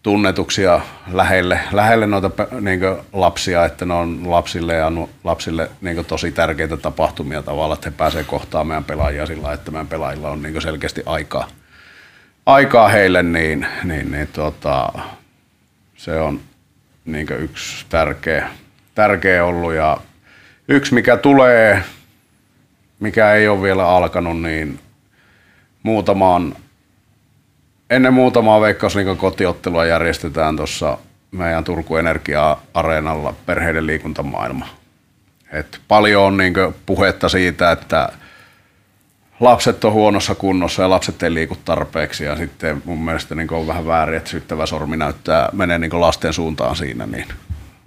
[0.03, 2.79] tunnetuksia lähelle, lähelle noita niin
[3.13, 4.91] lapsia, että ne on lapsille ja
[5.23, 9.87] lapsille niin tosi tärkeitä tapahtumia tavalla, että he pääsevät kohtaamaan meidän pelaajia sillä että meidän
[9.87, 11.47] pelaajilla on niin selkeästi aikaa,
[12.45, 14.89] aikaa heille, niin, niin, niin tota,
[15.95, 16.39] se on
[17.05, 18.49] niin yksi tärkeä,
[18.95, 19.73] tärkeä ollut.
[19.73, 19.97] Ja
[20.67, 21.83] yksi mikä tulee,
[22.99, 24.79] mikä ei ole vielä alkanut, niin
[25.83, 26.55] muutamaan
[27.91, 30.97] ennen muutamaa Veikkausliikan kotiottelua järjestetään tuossa
[31.31, 34.67] meidän Turku Energia-areenalla perheiden liikuntamaailma.
[35.51, 36.53] Et paljon on niin
[36.85, 38.09] puhetta siitä, että
[39.39, 43.67] lapset on huonossa kunnossa ja lapset ei liiku tarpeeksi ja sitten mun mielestä niin on
[43.67, 47.27] vähän väärin, että syyttävä sormi näyttää, menee niin lasten suuntaan siinä, niin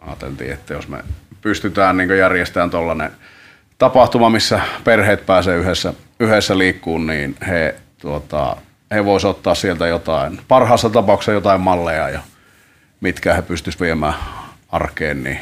[0.01, 0.99] ajateltiin, että jos me
[1.41, 3.11] pystytään niin järjestämään tuollainen
[3.79, 8.57] tapahtuma, missä perheet pääsee yhdessä, yhdessä liikkuun, niin he tuota,
[8.95, 12.21] he voisivat ottaa sieltä jotain, parhaassa tapauksessa jotain malleja, ja
[13.01, 14.15] mitkä he pystyisivät viemään
[14.69, 15.39] arkeen, niin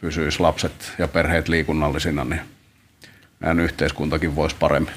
[0.00, 2.40] pysyisi lapset ja perheet liikunnallisina, niin
[3.40, 4.94] meidän yhteiskuntakin voisi paremmin.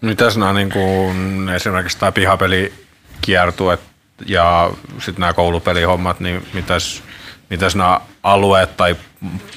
[0.00, 3.78] Mitäs nämä niin kuin, esimerkiksi tämä pihapelikiertue
[4.26, 7.02] ja sitten nämä koulupelihommat, niin mitäs,
[7.50, 8.96] mitäs nämä alueet tai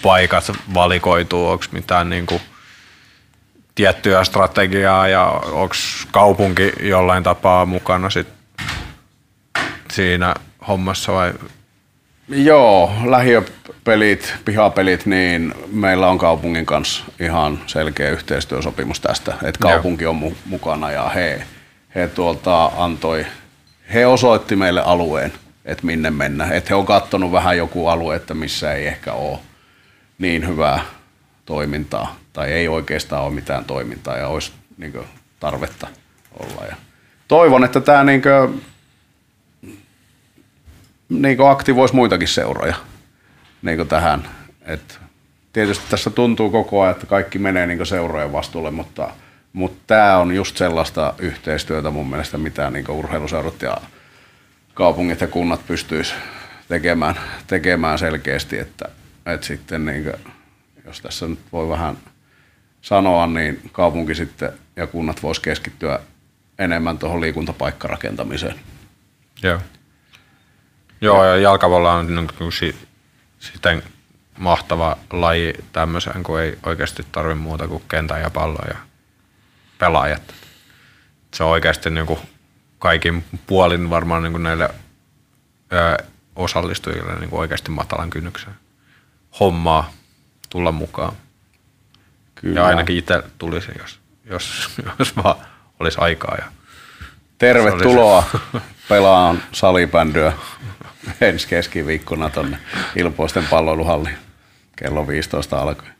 [0.01, 1.47] paikat valikoituu?
[1.47, 2.41] Onko mitään niin kuin
[3.75, 5.75] tiettyä strategiaa ja onko
[6.11, 8.27] kaupunki jollain tapaa mukana sit
[9.91, 10.35] siinä
[10.67, 11.33] hommassa vai?
[12.29, 20.21] Joo, lähiöpelit, pihapelit, niin meillä on kaupungin kanssa ihan selkeä yhteistyösopimus tästä, että kaupunki on
[20.23, 21.43] mu- mukana ja he,
[21.95, 23.25] he tuolta antoi,
[23.93, 25.33] he osoitti meille alueen,
[25.65, 26.45] että minne mennä.
[26.51, 29.39] Että he on katsonut vähän joku alue, että missä ei ehkä ole
[30.19, 30.79] niin hyvää
[31.45, 35.05] toimintaa tai ei oikeastaan ole mitään toimintaa ja olisi niin kuin,
[35.39, 35.87] tarvetta
[36.39, 36.65] olla.
[36.65, 36.75] Ja
[37.27, 38.61] toivon, että tämä niin kuin,
[41.09, 42.75] niin kuin aktivoisi muitakin seuroja
[43.61, 44.29] niin kuin tähän.
[44.65, 44.99] Et
[45.53, 49.09] tietysti tässä tuntuu koko ajan, että kaikki menee niin seurojen vastuulle, mutta,
[49.53, 53.77] mutta tämä on just sellaista yhteistyötä mun mielestä, mitä niin urheiluseurat ja
[54.73, 56.13] kaupungit ja kunnat pystyis
[56.67, 57.15] tekemään,
[57.47, 58.85] tekemään selkeästi, että,
[59.25, 60.33] että sitten niin kuin,
[60.85, 61.97] jos tässä nyt voi vähän
[62.81, 65.99] sanoa, niin kaupunki sitten ja kunnat vois keskittyä
[66.59, 68.59] enemmän tuohon liikuntapaikkarakentamiseen.
[69.43, 69.59] Joo.
[71.01, 72.75] Joo, ja jalkapallo on niin kuin si,
[73.39, 73.83] siten
[74.37, 78.77] mahtava laji tämmöiseen, kun ei oikeasti tarvi muuta kuin kentän ja pallon ja
[79.77, 80.33] pelaajat.
[81.33, 82.19] Se on oikeasti niin kuin
[82.79, 84.69] kaikin puolin varmaan niin kuin näille
[85.73, 86.03] ö,
[86.35, 88.53] osallistujille niin kuin oikeasti matalan kynnyksen
[89.39, 89.91] hommaa
[90.49, 91.13] tulla mukaan.
[92.41, 92.59] Kyllä.
[92.59, 95.35] Ja ainakin itse tulisi, jos, jos, jos vaan
[95.79, 96.35] olisi aikaa.
[96.37, 96.45] Ja
[97.37, 98.23] Tervetuloa
[98.89, 100.33] pelaan salibändyä
[101.21, 102.57] ensi keskiviikkona tuonne
[102.95, 104.17] Ilpoisten palloiluhalliin
[104.75, 105.93] kello 15 alkaen.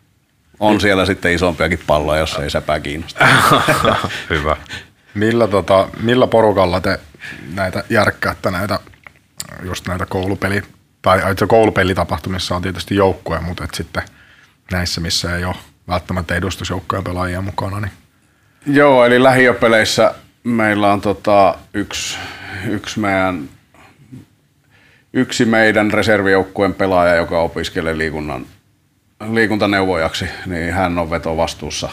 [0.59, 3.27] On siellä sitten isompiakin palloja, jos ei säpää kiinnosta.
[4.29, 4.57] Hyvä.
[5.13, 6.99] Millä, tota, millä porukalla te
[7.53, 8.79] näitä järkkäätte näitä,
[9.63, 10.61] just näitä koulupeli,
[11.01, 14.03] tai itse koulupelitapahtumissa on tietysti joukkoja, mutta et sitten
[14.71, 15.55] näissä, missä ei ole
[15.91, 17.91] välttämättä edustusjoukkojen pelaajia mukana, niin
[18.65, 22.17] Joo, eli lähiöpeleissä meillä on tota yksi,
[22.67, 23.49] yksi meidän
[25.13, 28.45] yksi meidän reservijoukkueen pelaaja, joka opiskelee liikunnan,
[29.31, 31.89] liikuntaneuvojaksi, niin hän on vetovastuussa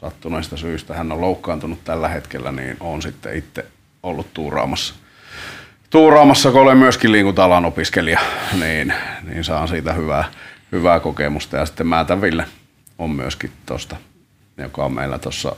[0.00, 0.94] sattuneista syistä.
[0.94, 3.66] Hän on loukkaantunut tällä hetkellä, niin on sitten itse
[4.02, 4.94] ollut tuuraamassa.
[5.90, 8.20] Tuuraamassa, kun olen myöskin liikunta-alan opiskelija,
[8.60, 10.24] niin, niin saan siitä hyvää,
[10.72, 11.56] hyvää kokemusta.
[11.56, 12.44] Ja sitten Määtän Ville
[12.98, 13.96] on myöskin tuosta,
[14.56, 15.56] joka on meillä tuossa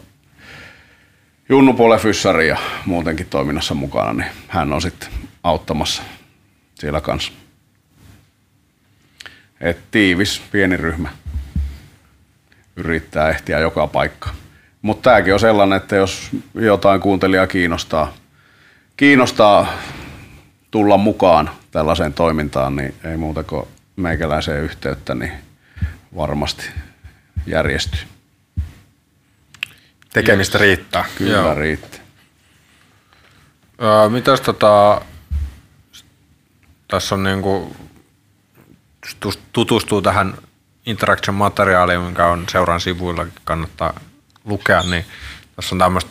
[1.49, 5.09] Junnupuolen fyssari ja muutenkin toiminnassa mukana, niin hän on sitten
[5.43, 6.03] auttamassa
[6.75, 7.33] siellä kanssa.
[9.61, 11.09] Et tiivis, pieni ryhmä
[12.77, 14.31] yrittää ehtiä joka paikka.
[14.83, 18.13] Mutta tämäkin on sellainen, että jos jotain kuuntelijaa kiinnostaa,
[18.97, 19.73] kiinnostaa
[20.71, 25.33] tulla mukaan tällaiseen toimintaan, niin ei muuta kuin meikäläiseen yhteyttä, niin
[26.17, 26.71] varmasti
[27.47, 28.01] järjestyy.
[30.13, 31.05] tekemistä riittää.
[31.19, 31.55] Kyllä Joo.
[31.55, 32.01] riittää.
[33.83, 35.01] Öö, mitäs tota,
[36.89, 37.77] tässä on niinku,
[39.21, 40.35] tus- tutustuu tähän
[40.87, 44.01] Interaction materiaaliin, mikä on seuran sivuilla, kannattaa
[44.45, 45.05] lukea, niin
[45.57, 46.11] tässä on tämmöistä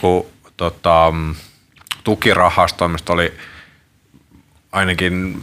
[0.00, 1.34] kun tota, mm,
[2.04, 3.34] tukirahasto, mistä oli
[4.72, 5.42] ainakin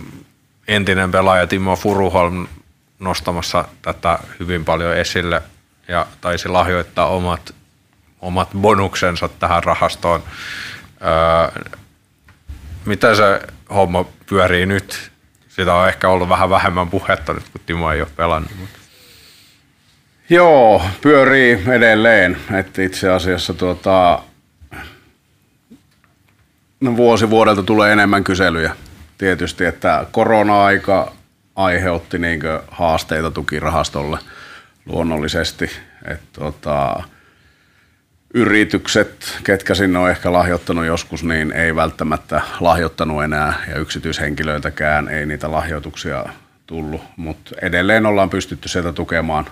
[0.67, 2.47] entinen pelaaja Timo Furuholm
[3.01, 5.41] nostamassa tätä hyvin paljon esille
[5.87, 7.53] ja taisi lahjoittaa omat,
[8.21, 10.23] omat bonuksensa tähän rahastoon.
[11.01, 11.61] Öö,
[12.85, 15.11] miten se homma pyörii nyt?
[15.49, 18.51] Sitä on ehkä ollut vähän vähemmän puhetta nyt, kun Timo ei ole pelannut.
[18.59, 18.79] Mutta.
[20.29, 22.37] Joo, pyörii edelleen.
[22.53, 24.19] että itse asiassa tuota,
[26.81, 28.75] no vuosi vuodelta tulee enemmän kyselyjä.
[29.17, 31.13] Tietysti, että korona-aika
[31.55, 34.19] aiheutti niinkö haasteita tukirahastolle
[34.85, 35.71] luonnollisesti.
[36.05, 37.03] Että tuota,
[38.33, 45.25] yritykset, ketkä sinne on ehkä lahjoittanut joskus, niin ei välttämättä lahjoittanut enää ja yksityishenkilöiltäkään ei
[45.25, 46.25] niitä lahjoituksia
[46.67, 49.45] tullut, mutta edelleen ollaan pystytty sieltä tukemaan,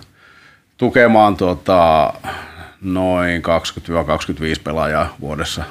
[0.78, 2.14] tukemaan tuota,
[2.82, 3.42] noin
[4.58, 5.64] 20-25 pelaajaa vuodessa.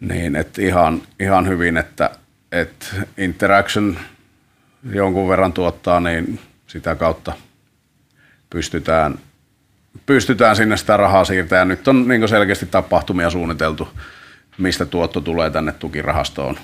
[0.00, 2.10] Niin, että ihan, ihan hyvin, että,
[2.52, 2.86] että
[3.18, 3.96] Interaction
[4.84, 7.32] jonkun verran tuottaa, niin sitä kautta
[8.50, 9.18] pystytään
[10.06, 11.68] pystytään sinne sitä rahaa siirtämään.
[11.68, 13.88] Nyt on niin selkeästi tapahtumia suunniteltu,
[14.58, 16.58] mistä tuotto tulee tänne tukirahastoon.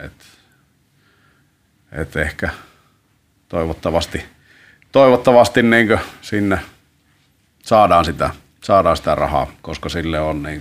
[0.00, 0.12] Et,
[1.92, 2.50] et ehkä
[3.48, 4.24] toivottavasti,
[4.92, 6.60] toivottavasti niin sinne
[7.62, 8.30] saadaan sitä,
[8.62, 10.60] saadaan sitä rahaa, koska sille on niin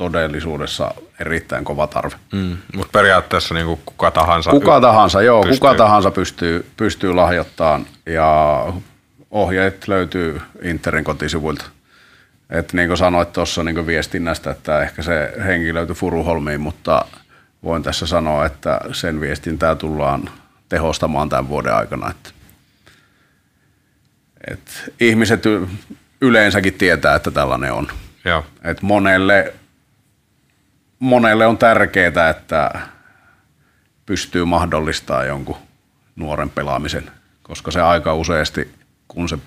[0.00, 2.16] todellisuudessa erittäin kova tarve.
[2.32, 2.56] Mm.
[2.76, 4.50] Mutta periaatteessa niin kuin kuka tahansa.
[4.50, 5.58] Kuka tahansa, joo, pystyy.
[5.58, 8.66] kuka tahansa pystyy, pystyy lahjoittamaan ja
[9.30, 11.64] ohjeet löytyy Interin kotisivuilta.
[12.50, 17.04] Et niin kuin sanoit tuossa niin viestinnästä, että ehkä se henki löytyi Furuholmiin, mutta
[17.62, 20.30] voin tässä sanoa, että sen viestintää tullaan
[20.68, 22.10] tehostamaan tämän vuoden aikana.
[22.10, 22.34] Et,
[24.50, 25.42] et ihmiset
[26.20, 27.88] yleensäkin tietää, että tällainen on.
[28.24, 28.44] Joo.
[28.64, 29.54] Et monelle,
[31.00, 32.70] monelle on tärkeää, että
[34.06, 35.56] pystyy mahdollistamaan jonkun
[36.16, 37.10] nuoren pelaamisen,
[37.42, 38.74] koska se aika useasti,
[39.08, 39.38] kun se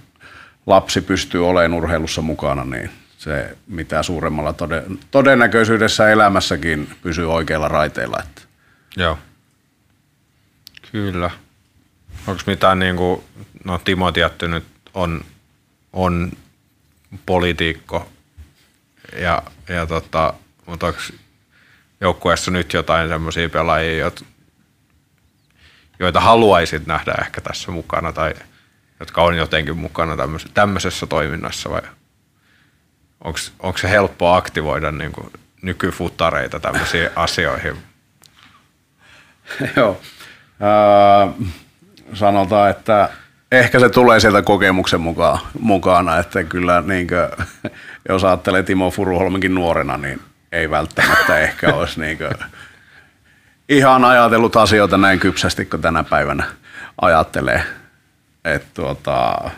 [0.65, 8.17] lapsi pystyy olemaan urheilussa mukana, niin se mitä suuremmalla tode, todennäköisyydessä elämässäkin pysyy oikeilla raiteilla.
[8.19, 8.41] Että
[8.97, 9.17] Joo.
[10.91, 11.29] Kyllä.
[12.27, 13.23] Onko mitään niin kuin,
[13.63, 15.21] no Timo tietty nyt on,
[15.93, 16.31] on
[17.25, 18.09] poliitikko,
[19.15, 20.33] ja, ja tota,
[20.65, 20.99] mutta onko
[22.03, 24.11] joukkueessa nyt jotain semmoisia pelaajia,
[25.99, 28.33] joita haluaisit nähdä ehkä tässä mukana tai
[28.99, 30.15] jotka on jotenkin mukana
[30.53, 31.81] tämmöisessä toiminnassa vai
[33.59, 35.31] onko se helppo aktivoida niin kuin
[35.61, 37.75] nykyfutareita tämmöisiin asioihin?
[39.75, 40.01] Joo.
[42.13, 43.09] Sanotaan, että
[43.51, 47.47] ehkä se tulee sieltä kokemuksen mukaan, mukana, että kyllä niin kuin,
[48.09, 50.21] jos ajattelee Timo Furuholmenkin nuorena, niin
[50.53, 52.31] ei välttämättä ehkä olisi niin kuin,
[53.69, 56.43] ihan ajatellut asioita näin kypsästi kuin tänä päivänä
[57.01, 57.63] ajattelee.
[58.45, 59.49] Et tuota,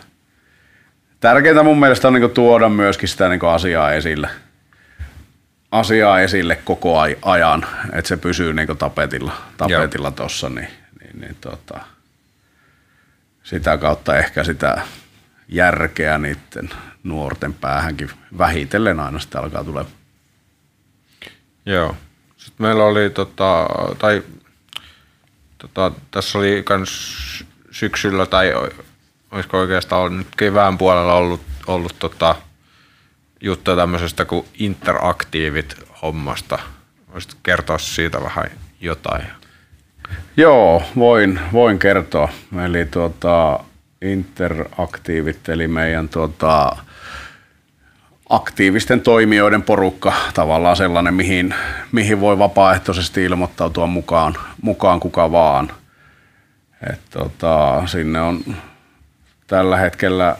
[1.20, 4.28] tärkeintä mun mielestä on niin tuoda myöskin sitä niin asiaa esille,
[5.70, 10.68] asiaa esille koko ajan, että se pysyy niin tapetilla, tapetilla tuossa, niin,
[11.00, 11.80] niin, niin tuota,
[13.42, 14.80] sitä kautta ehkä sitä
[15.48, 16.70] järkeä niiden
[17.04, 20.05] nuorten päähänkin vähitellen aina sitä alkaa tulemaan.
[21.66, 21.96] Joo.
[22.36, 24.22] Sitten meillä oli, tota, tai
[25.58, 28.52] tota, tässä oli kans syksyllä, tai
[29.30, 32.34] olisiko oikeastaan ollut nyt kevään puolella ollut, ollut tota,
[33.40, 36.58] juttuja tämmöisestä kuin interaktiivit hommasta.
[37.12, 38.50] Voisit kertoa siitä vähän
[38.80, 39.26] jotain?
[40.36, 42.28] Joo, voin, voin kertoa.
[42.64, 43.60] Eli tuota,
[44.02, 46.76] interaktiivit, eli meidän tuota,
[48.28, 51.54] aktiivisten toimijoiden porukka, tavallaan sellainen, mihin,
[51.92, 55.72] mihin voi vapaaehtoisesti ilmoittautua mukaan, mukaan kuka vaan.
[56.90, 58.56] Et tota, sinne on
[59.46, 60.36] tällä hetkellä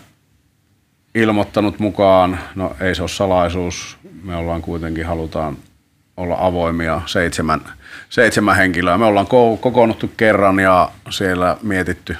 [1.14, 5.56] ilmoittanut mukaan, no ei se ole salaisuus, me ollaan kuitenkin, halutaan
[6.16, 7.60] olla avoimia seitsemän,
[8.08, 8.98] seitsemän henkilöä.
[8.98, 9.26] Me ollaan
[9.60, 12.16] kokoonnuttu kerran ja siellä mietitty,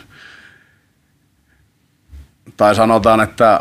[2.57, 3.61] tai sanotaan, että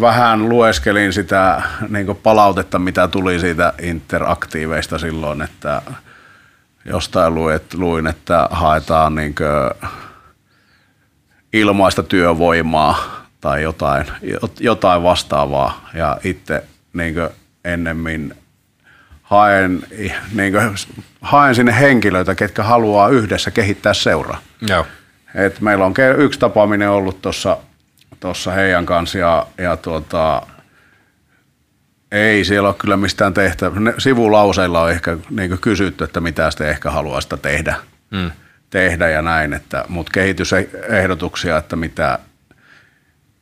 [0.00, 5.82] vähän lueskelin sitä niin palautetta, mitä tuli siitä interaktiiveista silloin, että
[6.84, 7.34] jostain
[7.74, 9.34] luin, että haetaan niin
[11.52, 14.06] ilmaista työvoimaa tai jotain,
[14.60, 15.88] jotain vastaavaa.
[15.94, 17.14] Ja itse niin
[17.64, 18.34] ennemmin
[19.22, 19.82] haen,
[20.34, 20.74] niin kuin,
[21.20, 24.38] haen sinne henkilöitä, ketkä haluaa yhdessä kehittää seuraa.
[24.68, 24.86] Joo.
[25.34, 27.56] Et meillä on yksi tapaaminen ollut tuossa
[28.20, 30.42] tossa heidän kanssa ja, ja tuota,
[32.12, 33.92] ei siellä ole kyllä mistään tehtävä.
[33.98, 37.74] Sivulauseilla on ehkä niin kysytty, että mitä te ehkä haluaisitte tehdä,
[38.10, 38.30] mm.
[38.70, 42.18] tehdä ja näin, että, mutta kehitysehdotuksia, että mitä,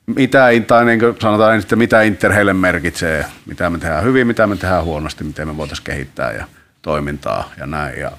[0.06, 4.46] mitä, tai niin kuin sanotaan, että mitä Inter heille merkitsee, mitä me tehdään hyvin, mitä
[4.46, 6.44] me tehdään huonosti, miten me voitaisiin kehittää ja
[6.82, 8.00] toimintaa ja näin.
[8.00, 8.12] Ja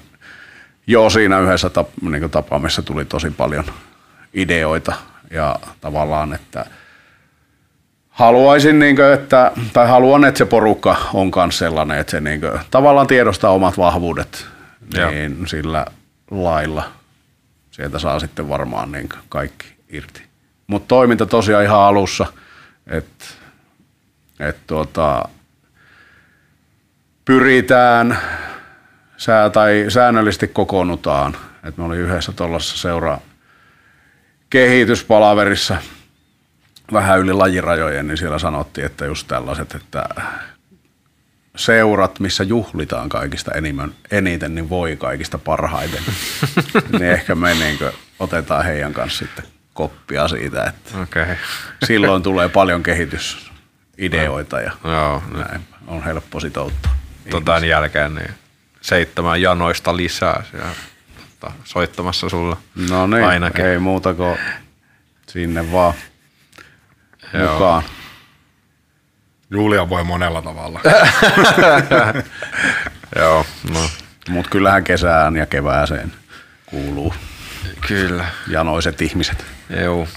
[0.86, 3.64] joo, siinä yhdessä tap, niin tapaamissa tuli tosi paljon
[4.34, 4.92] ideoita
[5.30, 6.66] ja tavallaan, että
[8.08, 12.40] haluaisin, niin kuin, että, tai haluan, että se porukka on myös sellainen, että se niin
[12.40, 14.46] kuin, tavallaan tiedostaa omat vahvuudet,
[14.94, 15.46] niin Joo.
[15.46, 15.86] sillä
[16.30, 16.84] lailla
[17.70, 20.22] sieltä saa sitten varmaan niin kaikki irti.
[20.66, 22.26] Mutta toiminta tosiaan ihan alussa,
[22.86, 23.24] että
[24.40, 25.28] et tuota,
[27.24, 28.18] pyritään
[29.16, 31.36] sää, tai säännöllisesti kokoonnutaan.
[31.64, 33.20] Et me oli yhdessä tuollaisessa seuraa
[34.50, 35.76] kehityspalaverissa
[36.92, 40.08] vähän yli lajirajojen, niin siellä sanottiin, että just tällaiset, että
[41.56, 46.02] seurat, missä juhlitaan kaikista enemmän, eniten, niin voi kaikista parhaiten.
[46.98, 47.78] niin ehkä me niin
[48.18, 49.44] otetaan heidän kanssa sitten
[49.74, 51.36] koppia siitä, että okay.
[51.86, 55.60] silloin tulee paljon kehitysideoita ja Joo, näin.
[55.86, 56.98] on helppo sitouttaa.
[57.30, 58.30] Tota jälkeen niin
[58.80, 60.70] seitsemän janoista lisää siellä,
[61.40, 62.56] tota, soittamassa sulla
[62.90, 63.64] No niin, ainakin.
[63.66, 64.38] ei muuta kuin
[65.28, 65.94] sinne vaan
[67.34, 67.52] Joo.
[67.52, 67.82] mukaan.
[69.50, 70.80] Julia voi monella tavalla.
[73.18, 73.80] Joo, no.
[74.28, 76.12] Mutta kyllähän kesään ja kevääseen
[76.66, 77.14] kuuluu.
[77.88, 78.24] Kyllä.
[78.48, 79.44] Janoiset ihmiset.
[79.82, 80.08] Joo.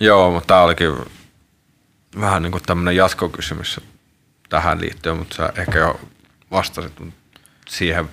[0.00, 0.90] Joo, mutta tämä olikin
[2.20, 3.80] vähän niin kuin tämmöinen jatkokysymys
[4.48, 6.00] tähän liittyen, mutta sä ehkä jo
[6.50, 6.92] vastasit
[7.68, 8.08] siihen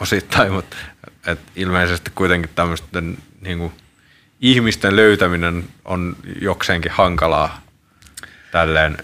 [0.00, 0.76] osittain, mutta
[1.26, 3.72] et ilmeisesti kuitenkin tämmöisten niin kuin
[4.40, 7.60] ihmisten löytäminen on jokseenkin hankalaa
[8.52, 8.96] tälleen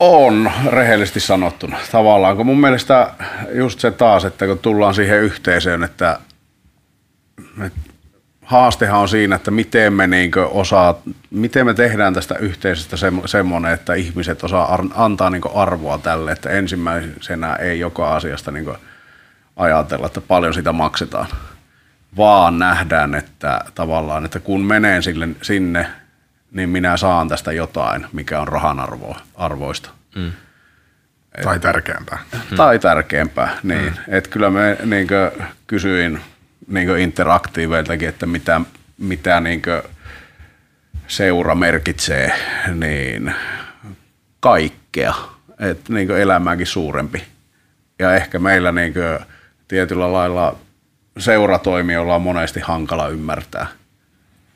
[0.00, 1.78] on, rehellisesti sanottuna.
[1.92, 3.10] Tavallaan, kun mun mielestä
[3.54, 6.18] just se taas, että kun tullaan siihen yhteisöön, että,
[7.66, 7.80] että
[8.44, 10.98] haastehan on siinä, että miten me, niin osaa,
[11.30, 12.96] miten me tehdään tästä yhteisöstä
[13.26, 18.66] semmoinen, että ihmiset osaa antaa niin arvoa tälle, että ensimmäisenä ei joka asiasta niin
[19.58, 21.26] ajatella, että paljon sitä maksetaan,
[22.16, 25.86] vaan nähdään, että tavallaan, että kun menee sille, sinne,
[26.50, 29.90] niin minä saan tästä jotain, mikä on rahan arvo, arvoista.
[30.16, 30.32] Mm.
[31.42, 32.18] Tai tärkeämpää.
[32.56, 33.56] tai tärkeämpää.
[33.62, 33.92] Niin.
[34.08, 35.08] Et kyllä me niin
[35.66, 36.20] kysyin
[36.68, 38.60] niin interaktiiveiltakin, että mitä,
[38.98, 39.62] mitä niin
[41.06, 42.32] seura merkitsee,
[42.74, 43.34] niin
[44.40, 45.14] kaikkea.
[45.58, 47.24] Et niin elämääkin suurempi.
[47.98, 48.94] Ja ehkä meillä niin
[49.68, 50.56] tietyllä lailla
[51.18, 53.66] seuratoimijoilla on monesti hankala ymmärtää,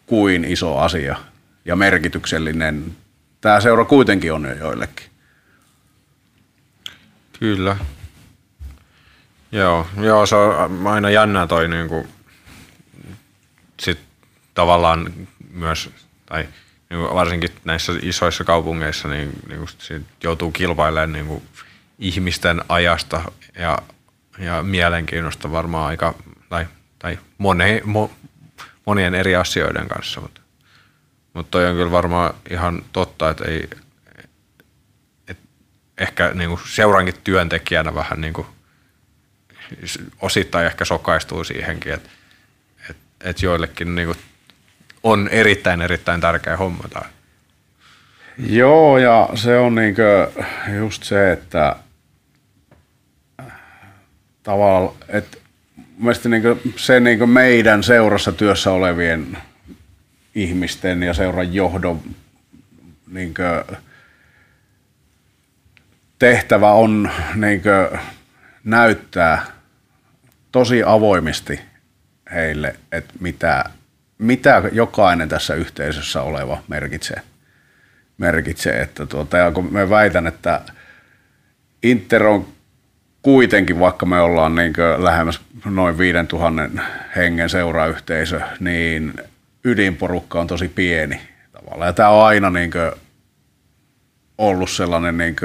[0.06, 1.16] kuin iso asia
[1.64, 2.96] ja merkityksellinen
[3.40, 5.06] tämä seura kuitenkin on jo joillekin.
[7.38, 7.76] Kyllä.
[9.52, 12.06] Joo, joo, se on aina jännä toi niinku,
[13.80, 13.98] sit
[14.54, 15.12] tavallaan
[15.50, 15.90] myös,
[16.26, 16.48] tai
[16.90, 21.42] niinku varsinkin näissä isoissa kaupungeissa niin, niinku sit joutuu kilpailemaan niinku
[21.98, 23.22] ihmisten ajasta
[23.58, 23.78] ja,
[24.42, 26.14] ja mielenkiinnosta varmaan aika,
[26.48, 26.66] tai,
[26.98, 28.10] tai mone, mo,
[28.86, 30.40] monien eri asioiden kanssa, mutta
[31.34, 33.70] mut toi on kyllä varmaan ihan totta, että ei,
[35.28, 35.38] et
[35.98, 38.46] ehkä niinku seurankin työntekijänä vähän niinku
[40.20, 42.10] osittain ehkä sokaistuu siihenkin, että
[42.90, 44.16] et, et joillekin niinku
[45.02, 47.06] on erittäin erittäin tärkeä homma tämä.
[48.38, 50.02] Joo, ja se on niinku
[50.78, 51.76] just se, että
[54.42, 55.38] tavallaan, että
[55.98, 59.38] mielestäni niinku se niinku meidän seurassa työssä olevien
[60.34, 62.00] ihmisten ja seuran johdon
[63.06, 63.42] niinku
[66.18, 67.98] tehtävä on niinku
[68.64, 69.46] näyttää
[70.52, 71.60] tosi avoimesti
[72.32, 73.64] heille, että mitä,
[74.18, 77.20] mitä jokainen tässä yhteisössä oleva merkitsee.
[78.18, 80.60] merkitsee että tuota, ja kun me väitän, että
[81.82, 82.48] Inter on
[83.22, 86.82] kuitenkin, vaikka me ollaan niin lähemmäs noin 5000
[87.16, 89.14] hengen seurayhteisö, niin
[89.64, 91.20] ydinporukka on tosi pieni
[91.52, 91.88] tavallaan.
[91.88, 92.70] Ja tämä on aina niin
[94.38, 95.36] ollut sellainen niin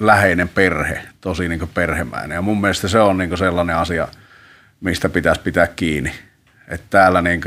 [0.00, 2.34] läheinen perhe, tosi niin perhemäinen.
[2.34, 4.08] Ja mun mielestä se on niin sellainen asia,
[4.80, 6.12] mistä pitäisi pitää kiinni.
[6.68, 7.40] Että täällä niin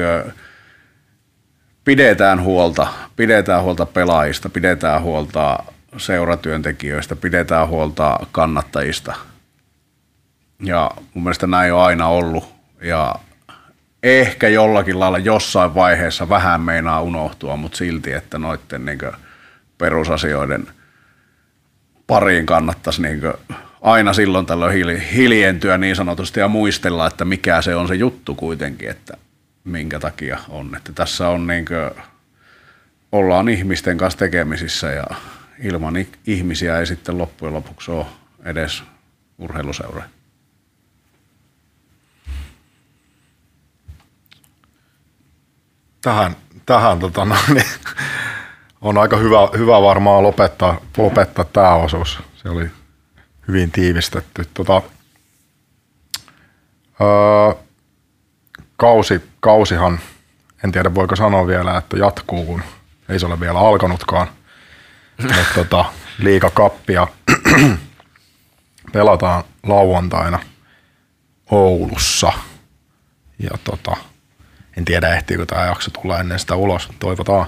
[1.85, 5.63] pidetään huolta, pidetään huolta pelaajista, pidetään huolta
[5.97, 9.15] seuratyöntekijöistä, pidetään huolta kannattajista.
[10.63, 12.53] Ja mun mielestä näin on aina ollut.
[12.81, 13.15] Ja
[14.03, 18.99] ehkä jollakin lailla jossain vaiheessa vähän meinaa unohtua, mutta silti, että noiden niin
[19.77, 20.67] perusasioiden
[22.07, 23.21] pariin kannattaisi niin
[23.81, 28.89] aina silloin tällöin hiljentyä niin sanotusti ja muistella, että mikä se on se juttu kuitenkin,
[28.89, 29.17] että
[29.63, 30.75] minkä takia on.
[30.77, 32.03] Että tässä on niin kuin,
[33.11, 35.05] ollaan ihmisten kanssa tekemisissä ja
[35.59, 38.05] ilman ihmisiä ei sitten loppujen lopuksi ole
[38.45, 38.83] edes
[39.37, 40.03] urheiluseura.
[46.03, 46.35] Tähän,
[46.65, 47.65] tähän tota, no, niin,
[48.81, 52.19] on aika hyvä, hyvä varmaan lopettaa, lopettaa tämä osuus.
[52.35, 52.71] Se oli
[53.47, 54.45] hyvin tiivistetty.
[54.53, 54.81] Tota,
[57.01, 57.63] öö,
[58.77, 59.99] kausi, kausihan,
[60.63, 62.63] en tiedä voiko sanoa vielä, että jatkuu, kun
[63.09, 64.27] ei se ole vielä alkanutkaan.
[65.21, 65.85] Mutta tota,
[66.17, 67.07] liikakappia
[68.93, 70.39] pelataan lauantaina
[71.51, 72.31] Oulussa.
[73.39, 73.97] Ja tota,
[74.77, 77.45] en tiedä ehtiikö tämä jakso tulla ennen sitä ulos, toivotaan.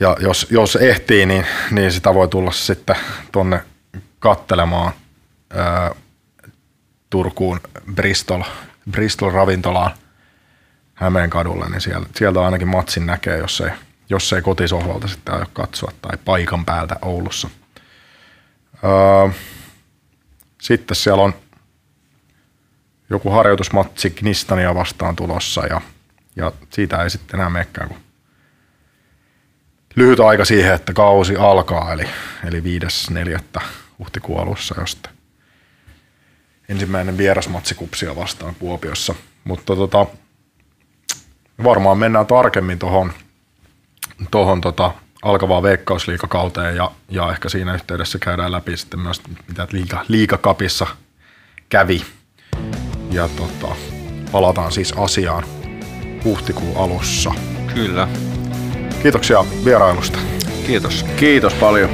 [0.00, 2.96] Ja jos, jos ehtii, niin, niin sitä voi tulla sitten
[3.32, 3.62] tonne
[4.18, 4.92] kattelemaan
[5.50, 5.94] ää,
[7.10, 7.60] Turkuun
[7.94, 8.42] Bristol,
[8.90, 9.90] Bristol ravintolaan
[10.94, 13.70] Hämeen kadulle, niin sieltä, sieltä ainakin matsin näkee, jos ei,
[14.10, 17.50] jos ei kotisohvalta sitten aio katsoa tai paikan päältä Oulussa.
[18.82, 19.32] Ää,
[20.60, 21.34] sitten siellä on
[23.10, 25.80] joku harjoitusmatsi Knistania vastaan tulossa ja,
[26.36, 28.00] ja siitä ei sitten enää menekään kuin
[29.96, 32.04] lyhyt aika siihen, että kausi alkaa, eli,
[32.44, 33.62] eli 5.4.
[33.98, 35.10] huhtikuun alussa, josta
[36.68, 39.14] ensimmäinen vierasmatsi kupsia vastaan Kuopiossa.
[39.44, 40.06] Mutta tota,
[41.64, 43.12] varmaan mennään tarkemmin tuohon
[44.30, 50.04] tohon tota, alkavaan veikkausliikakauteen ja, ja ehkä siinä yhteydessä käydään läpi sitten myös, mitä liika,
[50.08, 50.86] liikakapissa
[51.68, 52.04] kävi.
[53.10, 53.74] Ja tota,
[54.32, 55.44] palataan siis asiaan
[56.24, 57.30] huhtikuun alussa.
[57.74, 58.08] Kyllä.
[59.02, 60.18] Kiitoksia vierailusta.
[60.66, 61.06] Kiitos.
[61.16, 61.90] Kiitos paljon.